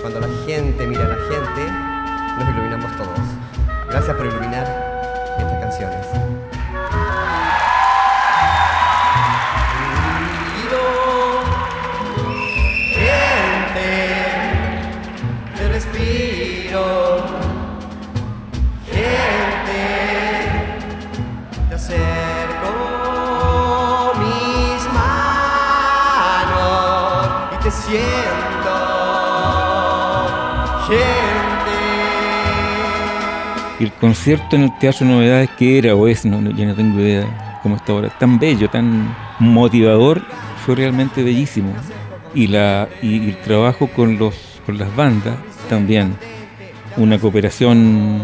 Cuando 0.01 0.19
la 0.19 0.27
gente 0.45 0.85
mira 0.89 1.05
a 1.05 1.09
la 1.11 1.15
gente, 1.15 1.73
nos 2.41 2.49
iluminamos 2.53 2.91
todos. 2.97 3.21
Gracias 3.89 4.17
por 4.17 4.27
iluminar 4.27 4.86
concierto 34.01 34.57
en 34.57 34.63
el 34.63 34.79
Teatro 34.79 35.07
Novedades, 35.07 35.51
que 35.59 35.79
era 35.79 35.95
o 35.95 36.07
es, 36.09 36.25
no, 36.25 36.41
ya 36.51 36.67
no 36.67 36.75
tengo 36.75 37.01
idea 37.01 37.59
cómo 37.63 37.77
está 37.77 37.93
ahora, 37.93 38.09
tan 38.19 38.39
bello, 38.39 38.69
tan 38.71 39.15
motivador, 39.41 40.23
fue 40.65 40.75
realmente 40.77 41.23
bellísimo. 41.23 41.73
Y, 42.35 42.49
la, 42.49 42.89
y 43.03 43.31
el 43.31 43.37
trabajo 43.39 43.87
con, 43.89 44.19
los, 44.19 44.35
con 44.67 44.77
las 44.79 44.95
bandas 44.95 45.37
también, 45.69 46.15
una 46.97 47.19
cooperación 47.19 48.21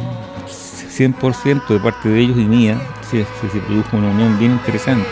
100% 0.47 1.67
de 1.69 1.81
parte 1.81 2.09
de 2.09 2.21
ellos 2.21 2.37
y 2.39 2.45
mía, 2.45 2.79
se, 3.11 3.25
se- 3.41 3.49
se 3.51 3.59
produjo 3.61 3.97
una 3.97 4.11
unión 4.11 4.39
bien 4.39 4.53
interesante. 4.53 5.09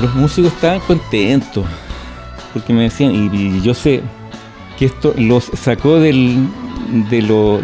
Los 0.00 0.14
músicos 0.14 0.52
estaban 0.52 0.80
contentos, 0.80 1.66
porque 2.52 2.72
me 2.72 2.84
decían, 2.84 3.12
y, 3.14 3.60
yo 3.60 3.74
sé 3.74 4.00
que 4.78 4.86
esto 4.86 5.14
los 5.18 5.44
sacó 5.44 5.98
del, 5.98 6.48
de, 7.10 7.22
lo, 7.22 7.60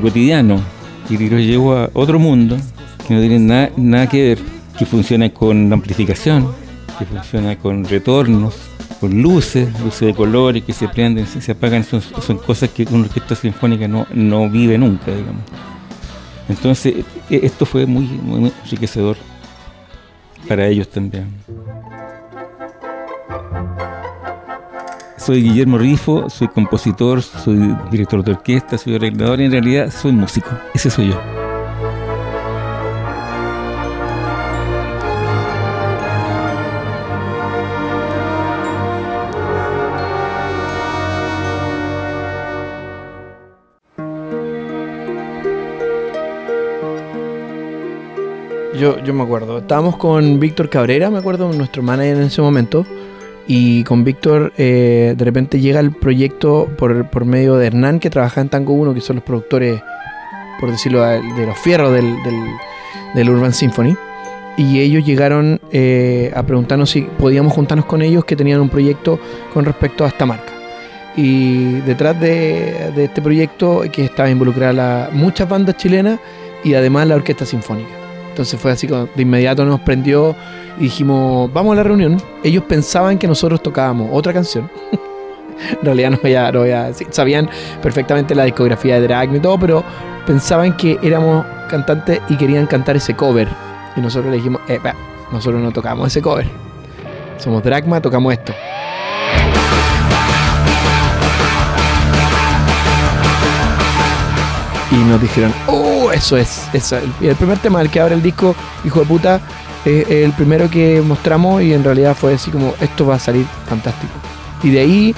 cotidiano 0.00 0.60
y 1.08 1.16
los 1.16 1.40
llevó 1.40 1.76
a 1.76 1.90
otro 1.92 2.18
mundo 2.18 2.56
que 3.06 3.14
no 3.14 3.20
tiene 3.20 3.38
nada, 3.38 3.70
nada 3.76 4.08
que 4.08 4.22
ver, 4.22 4.38
que 4.76 4.84
funciona 4.84 5.30
con 5.30 5.72
amplificación, 5.72 6.52
que 6.98 7.06
funciona 7.06 7.56
con 7.56 7.84
retornos, 7.84 8.54
con 9.00 9.22
luces, 9.22 9.68
luces 9.80 10.08
de 10.08 10.14
colores 10.14 10.64
que 10.64 10.72
se 10.72 10.88
prenden, 10.88 11.26
se, 11.26 11.52
apagan, 11.52 11.84
son, 11.84 12.02
cosas 12.38 12.70
que 12.70 12.84
una 12.90 13.04
orquesta 13.04 13.34
sinfónica 13.36 13.86
no, 13.86 14.06
no 14.12 14.48
vive 14.50 14.76
nunca, 14.76 15.12
digamos. 15.12 15.42
Entonces, 16.48 17.04
e- 17.30 17.40
esto 17.44 17.64
fue 17.64 17.86
muy, 17.86 18.04
muy 18.06 18.52
enriquecedor 18.64 19.16
para 20.48 20.66
ellos 20.66 20.88
también. 20.88 21.28
Soy 25.26 25.42
Guillermo 25.42 25.76
Rifo, 25.76 26.30
soy 26.30 26.46
compositor, 26.46 27.20
soy 27.20 27.58
director 27.90 28.22
de 28.22 28.30
orquesta, 28.30 28.78
soy 28.78 28.94
arreglador 28.94 29.40
y 29.40 29.46
en 29.46 29.50
realidad 29.50 29.90
soy 29.90 30.12
músico. 30.12 30.50
Ese 30.72 30.88
soy 30.88 31.08
yo. 31.08 31.20
Yo, 48.78 49.02
yo 49.02 49.12
me 49.12 49.24
acuerdo, 49.24 49.58
estábamos 49.58 49.96
con 49.96 50.38
Víctor 50.38 50.70
Cabrera, 50.70 51.10
me 51.10 51.18
acuerdo, 51.18 51.52
nuestro 51.52 51.82
manager 51.82 52.18
en 52.18 52.22
ese 52.22 52.40
momento, 52.40 52.86
Y 53.48 53.84
con 53.84 54.02
Víctor 54.02 54.52
eh, 54.58 55.14
de 55.16 55.24
repente 55.24 55.60
llega 55.60 55.78
el 55.80 55.92
proyecto 55.92 56.68
por, 56.76 57.08
por 57.10 57.24
medio 57.24 57.56
de 57.56 57.68
Hernán, 57.68 58.00
que 58.00 58.10
trabaja 58.10 58.40
en 58.40 58.48
Tango 58.48 58.72
1, 58.72 58.92
que 58.94 59.00
son 59.00 59.16
los 59.16 59.24
productores, 59.24 59.80
por 60.58 60.70
decirlo, 60.70 61.02
de 61.02 61.46
los 61.46 61.56
fierros 61.58 61.92
del, 61.92 62.16
del, 63.14 63.30
Urban 63.30 63.52
Symphony. 63.52 63.96
Y 64.56 64.80
ellos 64.80 65.04
llegaron 65.04 65.60
eh, 65.70 66.32
a 66.34 66.42
preguntarnos 66.42 66.90
si 66.90 67.02
podíamos 67.02 67.52
juntarnos 67.52 67.86
con 67.86 68.02
ellos, 68.02 68.24
que 68.24 68.34
tenían 68.34 68.60
un 68.60 68.68
proyecto 68.68 69.20
con 69.52 69.64
respecto 69.64 70.04
a 70.04 70.08
esta 70.08 70.26
marca. 70.26 70.52
Y 71.14 71.80
detrás 71.80 72.18
de, 72.20 72.92
este 72.96 73.22
proyecto, 73.22 73.82
que 73.92 74.04
estaba 74.04 74.28
involucrada 74.28 75.10
muchas 75.12 75.48
bandas 75.48 75.76
chilenas 75.76 76.18
y 76.64 76.74
además 76.74 77.06
la 77.06 77.14
Orquesta 77.14 77.46
Sinfónica. 77.46 77.95
Entonces 78.36 78.60
fue 78.60 78.70
así, 78.70 78.86
de 78.86 79.22
inmediato 79.22 79.64
nos 79.64 79.80
prendió 79.80 80.36
y 80.76 80.82
dijimos, 80.82 81.50
vamos 81.54 81.72
a 81.72 81.76
la 81.76 81.82
reunión. 81.84 82.22
Ellos 82.44 82.64
pensaban 82.64 83.16
que 83.16 83.26
nosotros 83.26 83.62
tocábamos 83.62 84.10
otra 84.12 84.34
canción. 84.34 84.70
en 85.70 85.82
realidad 85.82 86.10
no 86.10 86.18
voy 86.22 86.34
a, 86.34 86.52
no 86.52 86.58
voy 86.58 86.70
a 86.72 86.88
decir. 86.88 87.06
sabían 87.12 87.48
perfectamente 87.80 88.34
la 88.34 88.44
discografía 88.44 89.00
de 89.00 89.08
Dragma 89.08 89.38
y 89.38 89.40
todo, 89.40 89.58
pero 89.58 89.82
pensaban 90.26 90.76
que 90.76 90.98
éramos 91.02 91.46
cantantes 91.70 92.20
y 92.28 92.36
querían 92.36 92.66
cantar 92.66 92.96
ese 92.96 93.16
cover. 93.16 93.48
Y 93.96 94.02
nosotros 94.02 94.30
le 94.30 94.36
dijimos, 94.36 94.60
eh, 94.68 94.78
nosotros 95.32 95.62
no 95.62 95.72
tocamos 95.72 96.08
ese 96.08 96.20
cover. 96.20 96.46
Somos 97.38 97.62
Dragma, 97.62 98.02
tocamos 98.02 98.34
esto. 98.34 98.52
Y 104.92 104.94
nos 104.96 105.20
dijeron, 105.20 105.52
oh, 105.66 106.12
eso 106.12 106.36
es, 106.36 106.62
eso. 106.72 106.96
Y 107.20 107.26
el 107.26 107.34
primer 107.36 107.58
tema, 107.58 107.80
el 107.80 107.90
que 107.90 108.00
abre 108.00 108.14
el 108.14 108.22
disco, 108.22 108.54
hijo 108.84 109.00
de 109.00 109.06
puta, 109.06 109.40
es 109.84 110.08
el 110.08 110.32
primero 110.32 110.70
que 110.70 111.00
mostramos 111.00 111.62
y 111.62 111.72
en 111.72 111.82
realidad 111.84 112.16
fue 112.18 112.34
así 112.34 112.50
como, 112.50 112.74
esto 112.80 113.06
va 113.06 113.16
a 113.16 113.18
salir 113.18 113.46
fantástico. 113.68 114.12
Y 114.62 114.70
de 114.70 114.80
ahí 114.80 115.14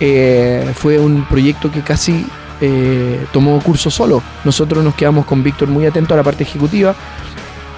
eh, 0.00 0.72
fue 0.74 0.98
un 0.98 1.24
proyecto 1.26 1.70
que 1.70 1.82
casi 1.82 2.26
eh, 2.62 3.24
tomó 3.32 3.58
curso 3.60 3.90
solo. 3.90 4.22
Nosotros 4.44 4.82
nos 4.82 4.94
quedamos 4.94 5.26
con 5.26 5.42
Víctor 5.42 5.68
muy 5.68 5.84
atentos 5.86 6.12
a 6.12 6.16
la 6.16 6.22
parte 6.22 6.42
ejecutiva, 6.44 6.94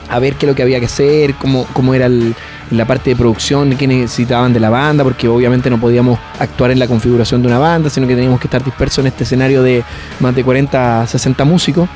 a 0.09 0.19
ver 0.21 0.35
qué 0.37 0.47
es 0.47 0.51
lo 0.51 0.55
que 0.57 0.63
había 0.63 0.79
que 0.79 0.87
hacer, 0.87 1.35
cómo, 1.35 1.67
cómo 1.73 1.93
era 1.95 2.07
el- 2.07 2.35
la 2.73 2.87
parte 2.87 3.11
de 3.11 3.17
producción, 3.17 3.71
qué 3.77 3.87
necesitaban 3.87 4.53
de 4.53 4.61
la 4.61 4.71
banda, 4.71 5.05
porque 5.05 5.29
obviamente 5.29 5.69
no 5.71 5.79
podíamos 5.79 6.19
actuar 6.39 6.71
en 6.71 6.79
la 6.79 6.87
configuración 6.87 7.43
de 7.43 7.49
una 7.49 7.59
banda, 7.59 7.91
sino 7.91 8.07
que 8.07 8.15
teníamos 8.15 8.41
que 8.41 8.47
estar 8.47 8.65
dispersos 8.65 9.05
en 9.05 9.09
este 9.09 9.25
escenario 9.25 9.63
de 9.63 9.85
más 10.21 10.35
de 10.35 10.43
40, 10.43 11.07
60 11.07 11.45
músicos. 11.45 11.89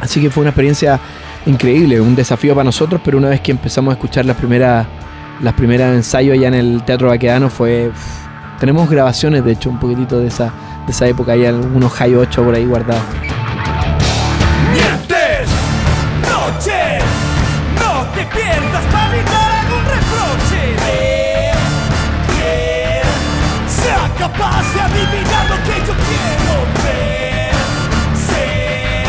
Así 0.00 0.20
que 0.20 0.30
fue 0.30 0.42
una 0.42 0.50
experiencia 0.50 0.98
increíble, 1.46 2.00
un 2.00 2.14
desafío 2.14 2.54
para 2.54 2.64
nosotros, 2.64 3.00
pero 3.04 3.18
una 3.18 3.28
vez 3.28 3.40
que 3.40 3.52
empezamos 3.52 3.92
a 3.92 3.94
escuchar 3.94 4.24
las 4.24 4.36
primeras, 4.36 4.86
las 5.40 5.54
primeras 5.54 5.94
ensayos 5.94 6.36
allá 6.36 6.48
en 6.48 6.54
el 6.54 6.82
Teatro 6.82 7.08
Baquedano 7.08 7.48
fue... 7.50 7.90
tenemos 8.58 8.90
grabaciones, 8.90 9.44
de 9.44 9.52
hecho, 9.52 9.70
un 9.70 9.78
poquitito 9.78 10.18
de 10.18 10.28
esa, 10.28 10.52
de 10.86 10.92
esa 10.92 11.06
época, 11.06 11.32
hay 11.32 11.46
algunos 11.46 11.92
High 11.92 12.16
8 12.16 12.42
por 12.42 12.54
ahí 12.54 12.64
guardados. 12.64 13.39
Capaz 24.20 24.62
de 24.74 24.80
adivinar 24.80 25.44
lo 25.50 25.56
que 25.66 25.76
yo 25.86 25.94
quiero 26.08 26.54
ver. 26.84 27.54
Ser, 28.26 29.06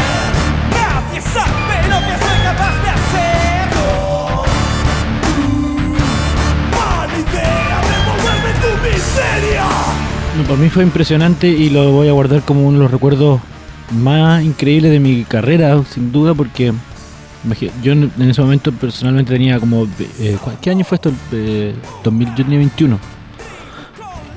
nadie 0.71 1.21
sabe 1.21 1.75
lo 1.91 1.99
que 2.07 2.15
soy 2.23 2.37
capaz 2.43 2.75
de 2.83 2.89
hacerlo. 2.97 4.43
Mala 6.71 7.17
idea 7.17 7.77
de 7.89 7.97
moverme 8.07 8.51
tu 8.61 8.71
miseria. 8.87 9.65
Para 10.47 10.59
mí 10.59 10.69
fue 10.69 10.83
impresionante 10.83 11.47
y 11.47 11.69
lo 11.69 11.91
voy 11.91 12.07
a 12.07 12.11
guardar 12.13 12.41
como 12.41 12.61
uno 12.67 12.77
de 12.77 12.83
los 12.85 12.91
recuerdos 12.91 13.39
más 13.91 14.43
increíbles 14.43 14.91
de 14.91 14.99
mi 14.99 15.23
carrera, 15.25 15.81
sin 15.93 16.11
duda, 16.11 16.33
porque 16.33 16.73
yo 17.83 17.91
en 17.91 18.11
ese 18.21 18.41
momento 18.41 18.71
personalmente 18.71 19.33
tenía 19.33 19.59
como... 19.59 19.85
eh, 20.19 20.37
¿cu- 20.41 20.51
¿Qué 20.61 20.69
año 20.69 20.85
fue 20.85 20.95
esto? 20.95 21.11
Eh, 21.33 21.75
2000, 22.03 22.29
yo 22.35 22.43
tenía 22.45 22.59
21. 22.59 22.97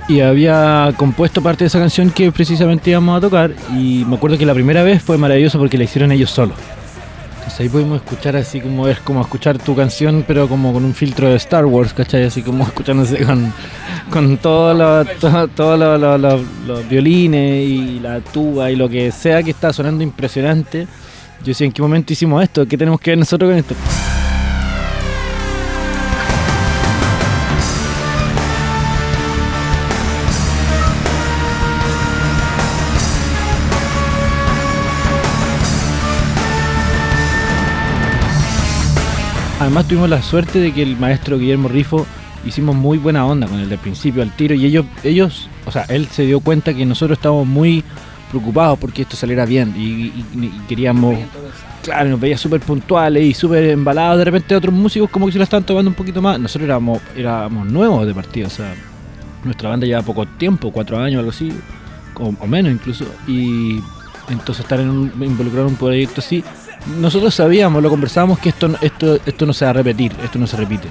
Y 0.08 0.20
había 0.20 0.92
compuesto 0.96 1.42
parte 1.42 1.64
de 1.64 1.68
esa 1.68 1.78
canción 1.78 2.10
que 2.10 2.30
precisamente 2.30 2.90
íbamos 2.90 3.16
a 3.16 3.20
tocar 3.22 3.52
y 3.74 4.04
me 4.06 4.16
acuerdo 4.16 4.36
que 4.36 4.44
la 4.44 4.52
primera 4.52 4.82
vez 4.82 5.02
fue 5.02 5.16
maravilloso 5.16 5.58
porque 5.58 5.78
la 5.78 5.84
hicieron 5.84 6.12
ellos 6.12 6.30
solos. 6.30 6.56
Entonces 7.36 7.60
ahí 7.60 7.68
pudimos 7.70 7.96
escuchar 8.02 8.36
así 8.36 8.60
como 8.60 8.86
es 8.86 8.98
como 9.00 9.20
escuchar 9.22 9.56
tu 9.58 9.74
canción 9.74 10.22
pero 10.26 10.46
como 10.46 10.72
con 10.74 10.84
un 10.84 10.92
filtro 10.94 11.28
de 11.30 11.36
Star 11.36 11.64
Wars, 11.64 11.94
¿cachai? 11.94 12.24
Así 12.24 12.42
como 12.42 12.64
escuchándose 12.66 13.24
con, 13.24 13.50
con 14.10 14.36
todos 14.36 14.76
los 14.76 15.16
todo, 15.18 15.48
todo 15.48 15.76
lo- 15.78 15.96
lo- 15.96 16.18
lo- 16.18 16.44
los 16.66 16.88
violines 16.88 17.66
y 17.66 17.98
la 18.00 18.20
tuba 18.20 18.70
y 18.70 18.76
lo 18.76 18.88
que 18.90 19.10
sea 19.10 19.42
que 19.42 19.52
está 19.52 19.72
sonando 19.72 20.02
impresionante. 20.04 20.86
Yo 21.40 21.46
decía, 21.46 21.66
¿en 21.66 21.72
qué 21.72 21.80
momento 21.82 22.12
hicimos 22.12 22.42
esto? 22.42 22.66
¿Qué 22.66 22.76
tenemos 22.76 23.00
que 23.00 23.10
ver 23.12 23.18
nosotros 23.18 23.48
con 23.50 23.58
esto? 23.58 23.74
Además 39.64 39.88
tuvimos 39.88 40.10
la 40.10 40.22
suerte 40.22 40.58
de 40.60 40.72
que 40.72 40.82
el 40.82 40.96
maestro 40.98 41.38
Guillermo 41.38 41.68
Rifo 41.68 42.04
hicimos 42.44 42.76
muy 42.76 42.98
buena 42.98 43.24
onda 43.24 43.46
con 43.46 43.58
él 43.60 43.68
del 43.70 43.78
principio 43.78 44.22
al 44.22 44.30
tiro 44.36 44.54
y 44.54 44.66
ellos, 44.66 44.84
ellos, 45.02 45.48
o 45.64 45.70
sea, 45.72 45.84
él 45.88 46.06
se 46.08 46.26
dio 46.26 46.40
cuenta 46.40 46.74
que 46.74 46.84
nosotros 46.84 47.16
estábamos 47.18 47.46
muy 47.46 47.82
preocupados 48.30 48.78
porque 48.78 49.02
esto 49.02 49.16
saliera 49.16 49.46
bien 49.46 49.72
y, 49.74 49.80
y- 49.80 50.24
y 50.38 50.48
queríamos, 50.68 51.16
claro, 51.82 52.10
nos 52.10 52.20
veía 52.20 52.36
súper 52.36 52.60
puntuales 52.60 53.24
y 53.24 53.32
súper 53.32 53.64
embalados. 53.70 54.18
De 54.18 54.26
repente 54.26 54.54
otros 54.54 54.74
músicos 54.74 55.08
como 55.08 55.24
que 55.26 55.32
se 55.32 55.38
lo 55.38 55.44
estaban 55.44 55.64
tomando 55.64 55.88
un 55.88 55.94
poquito 55.94 56.20
más. 56.20 56.38
Nosotros 56.38 56.66
éramos, 56.66 57.00
éramos 57.16 57.66
nuevos 57.66 58.06
de 58.06 58.12
partida, 58.12 58.48
o 58.48 58.50
sea, 58.50 58.74
nuestra 59.44 59.70
banda 59.70 59.86
lleva 59.86 60.02
poco 60.02 60.26
tiempo, 60.26 60.70
cuatro 60.72 60.98
años, 60.98 61.20
algo 61.20 61.30
así, 61.30 61.50
o, 62.20 62.34
o 62.38 62.46
menos 62.46 62.70
incluso, 62.70 63.06
y 63.26 63.80
entonces 64.28 64.60
estar 64.64 64.78
en 64.80 64.90
un, 64.90 65.12
involucrado 65.22 65.68
en 65.68 65.72
un 65.72 65.78
proyecto 65.78 66.20
así, 66.20 66.44
nosotros 66.86 67.34
sabíamos, 67.34 67.82
lo 67.82 67.90
conversábamos 67.90 68.38
que 68.38 68.50
esto, 68.50 68.70
esto, 68.80 69.18
esto 69.24 69.46
no 69.46 69.52
se 69.52 69.64
va 69.64 69.70
a 69.70 69.74
repetir, 69.74 70.12
esto 70.22 70.38
no 70.38 70.46
se 70.46 70.56
repite. 70.56 70.88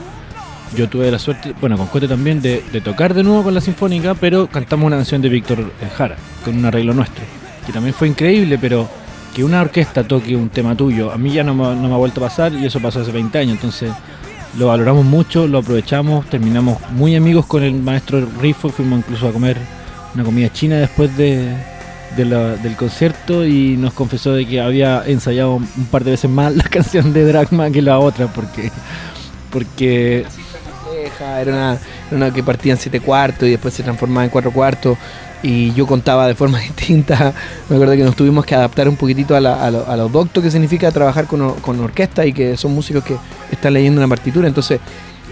Yo 0.75 0.89
tuve 0.89 1.11
la 1.11 1.19
suerte, 1.19 1.53
bueno, 1.61 1.77
con 1.77 1.87
Cote 1.87 2.07
también, 2.07 2.41
de, 2.41 2.59
tocar 2.83 3.13
de 3.13 3.23
nuevo 3.23 3.43
con 3.43 3.53
la 3.53 3.61
Sinfónica, 3.61 4.15
pero 4.15 4.47
cantamos 4.47 4.87
una 4.87 4.95
canción 4.95 5.21
de 5.21 5.29
Víctor 5.29 5.71
Jara, 5.95 6.15
con 6.43 6.57
un 6.57 6.65
arreglo 6.65 6.93
nuestro, 6.93 7.23
que 7.65 7.71
también 7.71 7.93
fue 7.93 8.07
increíble, 8.07 8.57
pero 8.59 8.89
que 9.35 9.43
una 9.43 9.61
orquesta 9.61 10.03
toque 10.07 10.35
un 10.35 10.49
tema 10.49 10.75
tuyo, 10.75 11.11
a 11.11 11.17
mí 11.17 11.31
ya 11.31 11.43
no 11.43 11.53
me, 11.53 11.63
no 11.75 11.87
me 11.87 11.93
ha 11.93 11.97
vuelto 11.97 12.21
a 12.21 12.27
pasar 12.27 12.53
y 12.53 12.65
eso 12.65 12.79
pasó 12.79 13.01
hace 13.01 13.11
20 13.11 13.37
años, 13.37 13.53
entonces 13.53 13.91
lo 14.57 14.67
valoramos 14.67 15.05
mucho, 15.05 15.47
lo 15.47 15.59
aprovechamos, 15.59 16.25
terminamos 16.27 16.77
muy 16.91 17.15
amigos 17.15 17.45
con 17.45 17.63
el 17.63 17.73
maestro 17.73 18.27
Rifo, 18.41 18.69
fuimos 18.69 18.99
incluso 18.99 19.27
a 19.27 19.31
comer 19.31 19.57
una 20.13 20.23
comida 20.23 20.51
china 20.51 20.75
después 20.77 21.15
de, 21.17 21.55
del 22.15 22.75
concierto 22.75 23.45
y 23.45 23.77
nos 23.77 23.93
confesó 23.93 24.33
de 24.33 24.45
que 24.45 24.61
había 24.61 25.03
ensayado 25.05 25.55
un 25.55 25.85
par 25.91 26.03
de 26.03 26.11
veces 26.11 26.29
más 26.29 26.55
la 26.55 26.63
canción 26.69 27.13
de 27.13 27.25
Dragma 27.25 27.69
que 27.71 27.81
la 27.81 27.99
otra, 27.99 28.27
porque 28.27 28.71
porque 29.51 30.25
era 31.41 31.51
una, 31.51 31.77
una 32.11 32.33
que 32.33 32.43
partía 32.43 32.73
en 32.73 32.79
siete 32.79 32.99
cuartos 32.99 33.47
y 33.47 33.51
después 33.51 33.73
se 33.73 33.83
transformaba 33.83 34.23
en 34.23 34.29
cuatro 34.29 34.51
cuartos 34.51 34.97
y 35.41 35.73
yo 35.73 35.85
contaba 35.85 36.27
de 36.27 36.35
forma 36.35 36.59
distinta. 36.59 37.33
Me 37.69 37.75
acuerdo 37.75 37.93
que 37.95 38.03
nos 38.03 38.15
tuvimos 38.15 38.45
que 38.45 38.55
adaptar 38.55 38.87
un 38.87 38.95
poquitito 38.95 39.35
a, 39.35 39.41
la- 39.41 39.63
a 39.65 39.69
lo, 39.71 39.87
a 39.87 39.95
lo 39.97 40.09
docto 40.09 40.41
que 40.41 40.49
significa 40.49 40.91
trabajar 40.91 41.25
con, 41.27 41.55
con 41.55 41.79
orquesta 41.79 42.25
y 42.25 42.33
que 42.33 42.55
son 42.57 42.73
músicos 42.73 43.03
que 43.03 43.15
están 43.51 43.73
leyendo 43.73 43.99
una 43.99 44.07
partitura. 44.07 44.47
Entonces, 44.47 44.79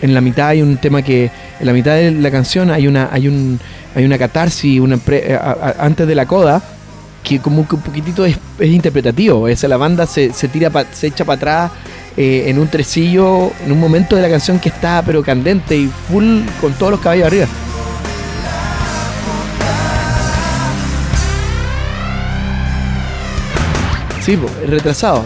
en 0.01 0.13
la 0.13 0.21
mitad 0.21 0.47
hay 0.49 0.61
un 0.61 0.77
tema 0.77 1.01
que, 1.01 1.29
en 1.59 1.65
la 1.65 1.73
mitad 1.73 1.95
de 1.95 2.11
la 2.11 2.31
canción 2.31 2.71
hay 2.71 2.87
una, 2.87 3.09
hay 3.11 3.27
un, 3.27 3.59
hay 3.95 4.03
una 4.05 4.17
catarsis, 4.17 4.79
una 4.79 4.97
pre- 4.97 5.35
a- 5.35 5.51
a- 5.79 5.85
antes 5.85 6.07
de 6.07 6.15
la 6.15 6.25
coda 6.25 6.61
que 7.23 7.39
como 7.39 7.67
que 7.67 7.75
un 7.75 7.81
poquitito 7.81 8.25
es, 8.25 8.35
es 8.59 8.69
interpretativo. 8.69 9.47
Esa 9.47 9.67
la 9.67 9.77
banda 9.77 10.07
se, 10.07 10.33
se 10.33 10.47
tira 10.47 10.69
pa- 10.71 10.85
se 10.91 11.07
echa 11.07 11.23
para 11.23 11.35
atrás 11.37 11.71
eh, 12.17 12.45
en 12.47 12.57
un 12.59 12.67
tresillo, 12.67 13.51
en 13.65 13.71
un 13.71 13.79
momento 13.79 14.15
de 14.15 14.21
la 14.23 14.29
canción 14.29 14.59
que 14.59 14.69
está 14.69 15.03
pero 15.05 15.21
candente 15.23 15.77
y 15.77 15.87
full 16.09 16.41
con 16.59 16.73
todos 16.73 16.93
los 16.93 16.99
caballos 17.01 17.27
arriba. 17.27 17.47
Sí, 24.21 24.37
retrasado. 24.67 25.25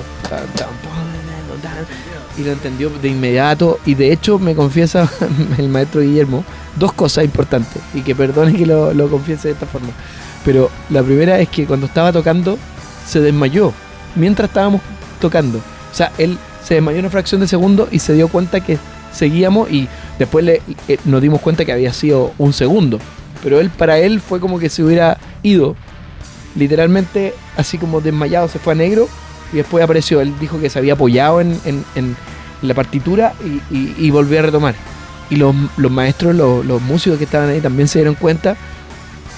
Y 2.37 2.43
lo 2.43 2.51
entendió 2.51 2.89
de 2.89 3.07
inmediato. 3.09 3.79
Y 3.85 3.95
de 3.95 4.11
hecho 4.11 4.39
me 4.39 4.55
confiesa 4.55 5.09
el 5.57 5.69
maestro 5.69 6.01
Guillermo 6.01 6.43
dos 6.77 6.91
cosas 6.93 7.23
importantes. 7.25 7.81
Y 7.93 8.01
que 8.01 8.15
perdone 8.15 8.53
que 8.53 8.65
lo, 8.65 8.93
lo 8.93 9.09
confiese 9.09 9.47
de 9.49 9.53
esta 9.53 9.65
forma. 9.65 9.89
Pero 10.43 10.69
la 10.89 11.01
primera 11.01 11.39
es 11.39 11.49
que 11.49 11.65
cuando 11.65 11.85
estaba 11.87 12.11
tocando 12.11 12.57
se 13.07 13.19
desmayó. 13.21 13.71
Mientras 14.15 14.49
estábamos 14.49 14.81
tocando. 15.19 15.57
O 15.59 15.95
sea, 15.95 16.11
él 16.17 16.37
se 16.63 16.75
desmayó 16.75 16.99
una 16.99 17.09
fracción 17.09 17.41
de 17.41 17.47
segundo 17.47 17.87
y 17.91 17.99
se 17.99 18.13
dio 18.13 18.27
cuenta 18.27 18.59
que 18.59 18.77
seguíamos 19.13 19.71
y 19.71 19.87
Después 20.17 20.45
le- 20.45 20.61
eh, 20.87 20.97
nos 21.03 21.21
dimos 21.21 21.41
cuenta 21.41 21.65
que 21.65 21.73
había 21.73 21.91
sido 21.91 22.33
un 22.37 22.53
segundo. 22.53 22.99
Pero 23.43 23.59
él, 23.59 23.69
para 23.69 23.97
él, 23.99 24.21
fue 24.21 24.39
como 24.39 24.59
que 24.59 24.69
se 24.69 24.81
hubiera 24.81 25.17
ido. 25.43 25.75
Literalmente, 26.55 27.33
así 27.57 27.77
como 27.77 27.99
desmayado, 27.99 28.47
se 28.47 28.59
fue 28.59 28.73
a 28.73 28.75
negro 28.77 29.09
y 29.53 29.58
después 29.58 29.84
apareció. 29.84 30.21
Él 30.21 30.34
dijo 30.39 30.60
que 30.60 30.69
se 30.69 30.79
había 30.79 30.93
apoyado 30.93 31.41
en, 31.41 31.60
en- 31.65 32.15
la 32.62 32.73
partitura 32.73 33.34
y, 33.43 33.62
y- 33.75 34.10
volvió 34.12 34.39
a 34.39 34.43
retomar. 34.43 34.75
Y 35.29 35.36
los, 35.36 35.53
los 35.77 35.91
maestros, 35.91 36.34
los, 36.36 36.65
los 36.65 36.81
músicos 36.81 37.17
que 37.17 37.25
estaban 37.25 37.49
ahí 37.49 37.60
también 37.62 37.88
se 37.88 37.99
dieron 37.99 38.15
cuenta. 38.15 38.55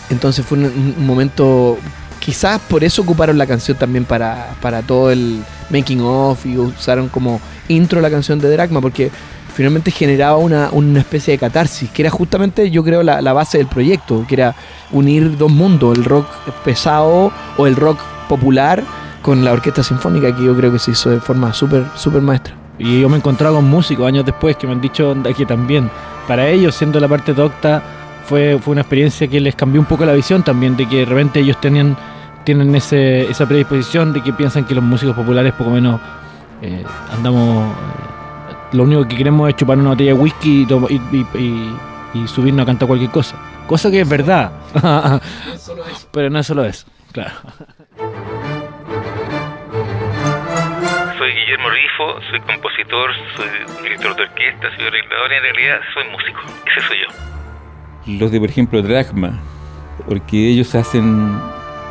Entonces 0.10 0.46
fue 0.46 0.58
un, 0.58 0.66
un 0.98 1.06
momento. 1.06 1.78
Quizás 2.20 2.60
por 2.62 2.84
eso 2.84 3.02
ocuparon 3.02 3.38
la 3.38 3.46
canción 3.46 3.78
también 3.78 4.06
para, 4.06 4.56
para 4.62 4.82
todo 4.82 5.12
el 5.12 5.42
making 5.70 6.02
of 6.02 6.46
y 6.46 6.58
usaron 6.58 7.10
como 7.10 7.40
intro 7.70 8.02
la 8.02 8.10
canción 8.10 8.40
de 8.40 8.50
Dragma 8.50 8.82
porque 8.82 9.12
finalmente 9.54 9.92
generaba 9.92 10.38
una, 10.38 10.70
una 10.72 11.00
especie 11.00 11.32
de 11.34 11.38
catarsis, 11.38 11.90
que 11.90 12.02
era 12.04 12.12
justamente, 12.12 12.70
yo 12.70 12.84
creo, 12.84 13.02
la, 13.02 13.22
la 13.22 13.34
base 13.34 13.58
del 13.58 13.68
proyecto, 13.68 14.26
que 14.28 14.36
era 14.36 14.56
unir 14.92 15.38
dos 15.38 15.52
mundos, 15.52 15.98
el 15.98 16.04
rock 16.06 16.28
pesado 16.66 17.32
o 17.58 17.66
el 17.68 17.76
rock 17.76 18.00
popular 18.30 18.84
con 19.28 19.44
la 19.44 19.52
orquesta 19.52 19.84
sinfónica, 19.84 20.34
que 20.34 20.42
yo 20.46 20.56
creo 20.56 20.72
que 20.72 20.80
se 20.80 20.92
hizo 20.92 21.10
de 21.10 21.20
forma 21.20 21.52
súper, 21.52 21.84
súper 21.96 22.22
maestra. 22.22 22.54
Y 22.80 23.02
yo 23.02 23.10
me 23.10 23.16
he 23.16 23.20
encontrado 23.20 23.56
con 23.56 23.66
músicos 23.66 24.08
años 24.08 24.26
después 24.26 24.56
que 24.56 24.66
me 24.68 24.72
han 24.72 24.80
dicho 24.80 25.14
que 25.36 25.46
también, 25.46 25.90
para 26.30 26.48
ellos, 26.48 26.76
siendo 26.76 26.98
la 27.02 27.10
parte 27.10 27.34
docta, 27.34 27.84
fue, 28.26 28.58
fue 28.58 28.72
una 28.72 28.82
experiencia 28.84 29.28
que 29.28 29.42
les 29.42 29.54
cambió 29.54 29.82
un 29.82 29.86
poco 29.86 30.06
la 30.06 30.14
visión 30.14 30.44
también, 30.44 30.78
de 30.78 30.88
que 30.88 31.00
de 31.00 31.06
repente 31.06 31.42
ellos 31.42 31.60
tenían, 31.60 31.98
tienen 32.46 32.74
ese, 32.74 33.30
esa 33.30 33.46
predisposición 33.46 34.14
de 34.14 34.24
que 34.24 34.32
piensan 34.32 34.64
que 34.64 34.74
los 34.74 34.84
músicos 34.86 35.14
populares 35.14 35.52
poco 35.56 35.72
menos 35.72 36.00
eh, 36.62 36.86
andamos... 37.14 37.66
eh, 37.68 38.56
lo 38.78 38.84
único 38.84 39.06
que 39.10 39.18
queremos 39.18 39.50
es 39.50 39.58
chupar 39.58 39.78
una 39.78 39.90
botella 39.90 40.14
de 40.14 40.20
whisky 40.20 40.66
y, 40.90 40.94
y- 40.94 41.28
y- 41.38 41.76
y 42.14 42.28
subirnos 42.30 42.64
a 42.64 42.66
cantar 42.66 42.88
cualquier 42.88 43.12
cosa. 43.12 43.36
Cosa 43.68 43.92
que 43.92 44.00
es 44.00 44.08
verdad. 44.08 44.52
Pero 46.14 46.30
no 46.30 46.40
es 46.40 46.48
solo 46.48 46.64
eso, 46.64 46.88
claro. 47.12 47.32
Guillermo 51.58 51.70
Rifo, 51.70 52.22
soy 52.30 52.40
compositor, 52.42 53.10
soy 53.36 53.84
director 53.84 54.16
de 54.16 54.24
orquesta, 54.24 54.68
soy 54.76 54.86
arreglador 54.86 55.32
y 55.32 55.36
en 55.36 55.44
realidad 55.44 55.80
soy 55.94 56.04
músico. 56.12 56.40
Ese 56.66 56.88
soy 56.88 56.98
yo. 57.00 58.20
Los 58.20 58.32
de, 58.32 58.40
por 58.40 58.50
ejemplo, 58.50 58.82
Dragma, 58.82 59.40
porque 60.08 60.50
ellos 60.50 60.74
hacen 60.76 61.40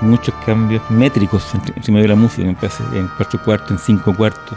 muchos 0.00 0.35
cambios 0.44 0.88
métricos 0.90 1.52
medio 1.88 2.02
de 2.02 2.09
la 2.09 2.14
música, 2.14 2.48
en, 2.48 3.09
cuatro 3.16 3.40
cuartos, 3.44 3.70
en 3.72 3.79
cinco 3.79 4.14
cuartos. 4.14 4.57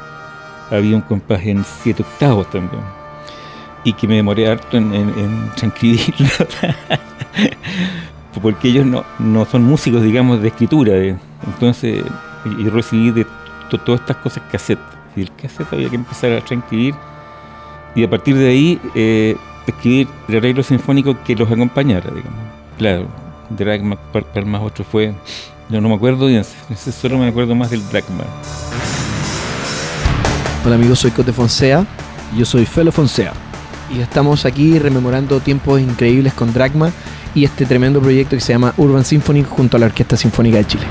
Había 0.72 0.96
un 0.96 1.02
compás 1.02 1.42
en 1.44 1.64
siete 1.64 2.04
octavos 2.04 2.50
también. 2.52 2.82
Y 3.84 3.94
que 3.94 4.08
me 4.08 4.16
demoré 4.16 4.48
harto 4.48 4.78
en, 4.78 5.52
transcribirlo. 5.56 6.28
porque 8.42 8.68
ellos 8.70 8.86
no, 8.86 9.04
no 9.18 9.46
son 9.46 9.64
músicos, 9.64 10.04
digamos, 10.04 10.42
de 10.42 10.50
escritura. 10.50 10.94
de- 10.94 11.18
entonces, 11.48 12.04
y, 12.46 12.62
y 12.62 12.70
recibí 12.70 13.10
de 13.12 13.26
to- 13.70 13.80
todas 13.80 14.02
estas 14.02 14.18
cosas 14.18 14.44
cassette. 14.52 14.80
Y 15.20 15.24
el 15.24 15.36
cassette 15.36 15.74
había 15.74 15.90
que 15.90 15.98
empezar 15.98 16.32
a 16.32 16.40
transcribir. 16.40 16.96
Y 17.94 18.06
a 18.06 18.10
partir 18.10 18.38
de 18.38 18.48
ahí, 18.48 18.80
eh, 18.96 19.36
escribir 19.68 20.08
el 20.30 20.38
arreglo 20.38 20.64
sinfónico 20.64 21.22
que 21.26 21.36
los 21.36 21.52
acompañara, 21.52 22.10
digamos. 22.10 22.40
Claro, 22.78 23.08
Dragma, 23.50 23.98
más 24.46 24.62
otro 24.62 24.86
fue. 24.86 25.14
Yo 25.70 25.82
no 25.82 25.90
me 25.90 25.96
acuerdo 25.96 26.28
bien, 26.28 26.46
ese 26.70 26.92
solo 26.94 27.18
me 27.18 27.28
acuerdo 27.28 27.54
más 27.54 27.70
del 27.70 27.86
Dragma. 27.90 28.24
Hola 30.66 30.76
amigos, 30.76 31.00
soy 31.00 31.12
Cote 31.12 31.32
Fonsea 31.32 31.86
Yo 32.38 32.46
soy 32.46 32.66
Felo 32.66 32.92
Fonsea. 32.92 33.34
y 33.94 34.00
estamos 34.00 34.46
aquí 34.46 34.80
rememorando 34.80 35.40
tiempos 35.40 35.82
increíbles 35.82 36.34
con 36.34 36.54
Dragma 36.54 36.92
y 37.36 37.44
este 37.44 37.66
tremendo 37.66 38.02
proyecto 38.02 38.36
que 38.36 38.42
se 38.42 38.54
llama 38.54 38.74
Urban 38.78 39.04
Symphony 39.04 39.44
junto 39.44 39.78
a 39.78 39.80
la 39.82 39.88
Orquesta 39.88 40.16
Sinfónica 40.16 40.58
de 40.58 40.68
Chile. 40.68 40.86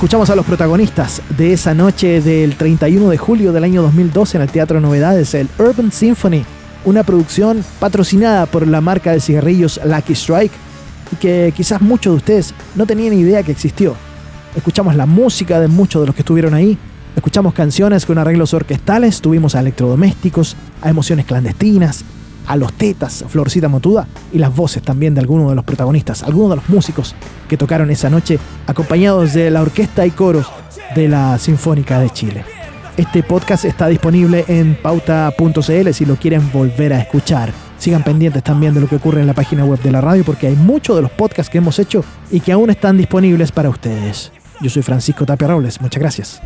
Escuchamos 0.00 0.30
a 0.30 0.34
los 0.34 0.46
protagonistas 0.46 1.20
de 1.36 1.52
esa 1.52 1.74
noche 1.74 2.22
del 2.22 2.56
31 2.56 3.10
de 3.10 3.18
julio 3.18 3.52
del 3.52 3.64
año 3.64 3.82
2012 3.82 4.38
en 4.38 4.42
el 4.42 4.48
Teatro 4.48 4.80
Novedades, 4.80 5.34
el 5.34 5.46
Urban 5.58 5.92
Symphony, 5.92 6.42
una 6.86 7.02
producción 7.02 7.62
patrocinada 7.78 8.46
por 8.46 8.66
la 8.66 8.80
marca 8.80 9.12
de 9.12 9.20
cigarrillos 9.20 9.78
Lucky 9.84 10.14
Strike 10.14 10.52
y 11.12 11.16
que 11.16 11.52
quizás 11.54 11.82
muchos 11.82 12.14
de 12.14 12.16
ustedes 12.16 12.54
no 12.76 12.86
tenían 12.86 13.12
idea 13.12 13.42
que 13.42 13.52
existió. 13.52 13.94
Escuchamos 14.56 14.96
la 14.96 15.04
música 15.04 15.60
de 15.60 15.68
muchos 15.68 16.00
de 16.00 16.06
los 16.06 16.14
que 16.14 16.22
estuvieron 16.22 16.54
ahí, 16.54 16.78
escuchamos 17.14 17.52
canciones 17.52 18.06
con 18.06 18.16
arreglos 18.16 18.54
orquestales, 18.54 19.20
tuvimos 19.20 19.54
a 19.54 19.60
electrodomésticos, 19.60 20.56
a 20.80 20.88
emociones 20.88 21.26
clandestinas, 21.26 22.06
a 22.50 22.56
los 22.56 22.72
tetas, 22.72 23.24
Florcita 23.28 23.68
Motuda 23.68 24.08
y 24.32 24.38
las 24.38 24.54
voces 24.54 24.82
también 24.82 25.14
de 25.14 25.20
algunos 25.20 25.50
de 25.50 25.54
los 25.54 25.64
protagonistas, 25.64 26.24
algunos 26.24 26.50
de 26.50 26.56
los 26.56 26.68
músicos 26.68 27.14
que 27.48 27.56
tocaron 27.56 27.92
esa 27.92 28.10
noche 28.10 28.40
acompañados 28.66 29.34
de 29.34 29.52
la 29.52 29.62
orquesta 29.62 30.04
y 30.04 30.10
coros 30.10 30.50
de 30.96 31.06
la 31.06 31.38
Sinfónica 31.38 32.00
de 32.00 32.10
Chile. 32.10 32.44
Este 32.96 33.22
podcast 33.22 33.64
está 33.66 33.86
disponible 33.86 34.44
en 34.48 34.74
pauta.cl 34.74 35.92
si 35.92 36.04
lo 36.04 36.16
quieren 36.16 36.50
volver 36.52 36.92
a 36.92 36.98
escuchar. 36.98 37.52
Sigan 37.78 38.02
pendientes 38.02 38.42
también 38.42 38.74
de 38.74 38.80
lo 38.80 38.88
que 38.88 38.96
ocurre 38.96 39.20
en 39.20 39.28
la 39.28 39.34
página 39.34 39.64
web 39.64 39.80
de 39.80 39.92
la 39.92 40.00
radio 40.00 40.24
porque 40.24 40.48
hay 40.48 40.56
muchos 40.56 40.96
de 40.96 41.02
los 41.02 41.12
podcasts 41.12 41.50
que 41.50 41.58
hemos 41.58 41.78
hecho 41.78 42.04
y 42.32 42.40
que 42.40 42.50
aún 42.50 42.68
están 42.70 42.96
disponibles 42.96 43.52
para 43.52 43.70
ustedes. 43.70 44.32
Yo 44.60 44.70
soy 44.70 44.82
Francisco 44.82 45.24
Tapia 45.24 45.46
Robles, 45.46 45.80
muchas 45.80 46.00
gracias. 46.00 46.42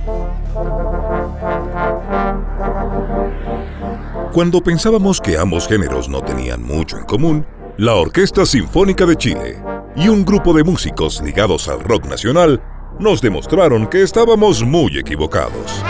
Cuando 4.34 4.60
pensábamos 4.60 5.20
que 5.20 5.38
ambos 5.38 5.68
géneros 5.68 6.08
no 6.08 6.20
tenían 6.20 6.60
mucho 6.60 6.98
en 6.98 7.04
común, 7.04 7.46
la 7.78 7.94
Orquesta 7.94 8.44
Sinfónica 8.44 9.06
de 9.06 9.14
Chile 9.14 9.62
y 9.94 10.08
un 10.08 10.24
grupo 10.24 10.52
de 10.52 10.64
músicos 10.64 11.22
ligados 11.22 11.68
al 11.68 11.78
rock 11.84 12.06
nacional 12.06 12.60
nos 12.98 13.22
demostraron 13.22 13.86
que 13.86 14.02
estábamos 14.02 14.64
muy 14.64 14.98
equivocados. 14.98 15.80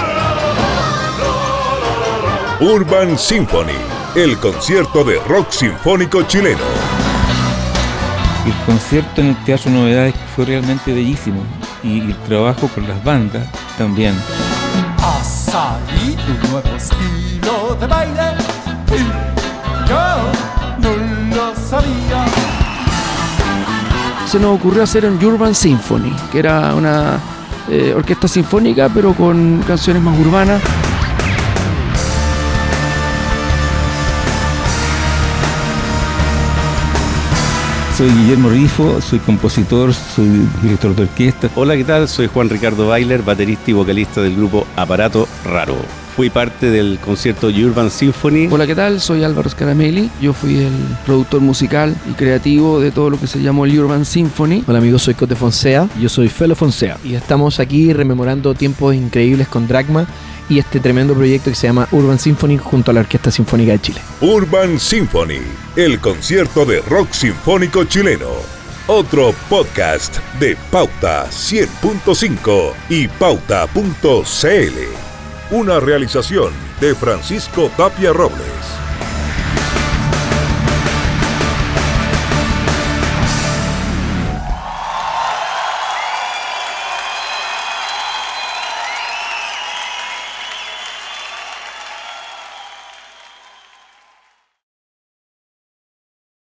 Urban 2.61 3.17
Symphony, 3.17 3.81
el 4.15 4.37
concierto 4.37 5.05
de 5.05 5.19
rock 5.21 5.51
sinfónico 5.51 6.25
chileno. 6.25 6.65
El 8.45 8.67
concierto 8.67 9.23
en 9.23 9.29
el 9.29 9.45
Teatro 9.45 9.71
Novedades 9.71 10.15
fue 10.37 10.45
realmente 10.45 10.93
bellísimo 10.93 11.43
y 11.83 12.01
el 12.01 12.17
trabajo 12.29 12.69
con 12.75 12.87
las 12.87 13.03
bandas 13.03 13.49
también. 13.79 14.15
Ha 14.99 15.25
salido 15.25 16.21
un 16.43 16.44
nuevo 16.55 16.77
estilo 16.77 17.77
de 17.81 17.87
baile 17.87 18.23
y 18.93 19.89
yo 19.89 19.99
no 20.79 21.37
lo 21.37 21.57
sabía. 21.57 22.27
se 24.27 24.39
nos 24.39 24.57
ocurrió 24.57 24.85
hacer 24.85 25.05
un 25.07 25.23
Urban 25.25 25.55
Symphony, 25.55 26.15
que 26.31 26.39
era 26.39 26.75
una 26.75 27.19
eh, 27.69 27.93
orquesta 27.97 28.29
sinfónica, 28.29 28.89
pero 28.89 29.15
con 29.15 29.65
canciones 29.67 30.03
más 30.03 30.19
urbanas. 30.19 30.63
Soy 37.97 38.11
Guillermo 38.11 38.49
Rifo, 38.49 39.01
soy 39.01 39.21
compositor, 39.21 39.95
soy 39.95 40.49
director 40.63 40.95
de 40.95 41.03
orquesta. 41.03 41.49
Hola, 41.55 41.77
¿qué 41.77 41.85
tal? 41.85 42.09
Soy 42.09 42.29
Juan 42.29 42.49
Ricardo 42.49 42.89
Bailer, 42.89 43.23
baterista 43.23 43.71
y 43.71 43.75
vocalista 43.75 44.21
del 44.21 44.37
grupo 44.37 44.67
Aparato 44.77 45.29
Raro. 45.45 46.04
Fui 46.17 46.31
parte 46.31 46.71
del 46.71 47.01
concierto 47.01 47.49
Urban 47.49 47.91
Symphony. 47.91 48.47
Hola, 48.49 48.69
¿qué 48.69 48.77
tal? 48.77 49.01
Soy 49.01 49.25
Álvaro 49.25 49.51
Scaramelli. 49.51 50.09
Yo 50.21 50.33
fui 50.33 50.59
el 50.59 50.73
productor 51.05 51.41
musical 51.41 51.97
y 52.09 52.13
creativo 52.13 52.79
de 52.79 52.93
todo 52.93 53.11
lo 53.11 53.19
que 53.19 53.27
se 53.27 53.43
llamó 53.43 53.65
el 53.65 53.77
Urban 53.81 54.05
Symphony. 54.05 54.63
Hola 54.69 54.79
amigos, 54.79 55.03
soy 55.03 55.15
Cote 55.15 55.35
Fonsea 55.35 55.89
Yo 56.01 56.09
soy 56.09 56.29
Felo 56.29 56.55
Fonsea. 56.55 56.99
y 57.03 57.15
estamos 57.15 57.59
aquí 57.59 57.93
rememorando 57.93 58.55
tiempos 58.55 58.95
increíbles 58.95 59.49
con 59.49 59.67
Dragma 59.67 60.07
y 60.49 60.61
este 60.61 60.79
tremendo 60.79 61.15
proyecto 61.15 61.51
que 61.51 61.57
se 61.57 61.67
llama 61.67 61.89
Urban 61.91 62.19
Symphony 62.19 62.59
junto 62.59 62.93
a 62.93 62.95
la 62.95 63.01
Orquesta 63.01 63.33
Sinfónica 63.33 63.73
de 63.73 63.81
Chile. 63.81 64.01
Urban 64.21 64.79
Symphony, 64.79 65.41
el 65.75 65.99
concierto 65.99 66.65
de 66.65 66.81
rock 66.83 67.11
sinfónico 67.13 67.85
chileno. 67.85 68.29
Otro 68.87 69.35
podcast 69.49 70.19
de 70.39 70.57
Pauta 70.71 71.27
100.5 71.29 72.73
y 72.91 73.09
Pauta.cl. 73.09 75.14
Una 75.55 75.79
realización 75.79 76.53
de 76.81 76.97
Francisco 76.97 77.71
Tapia 77.77 78.13
Robles. 78.13 78.84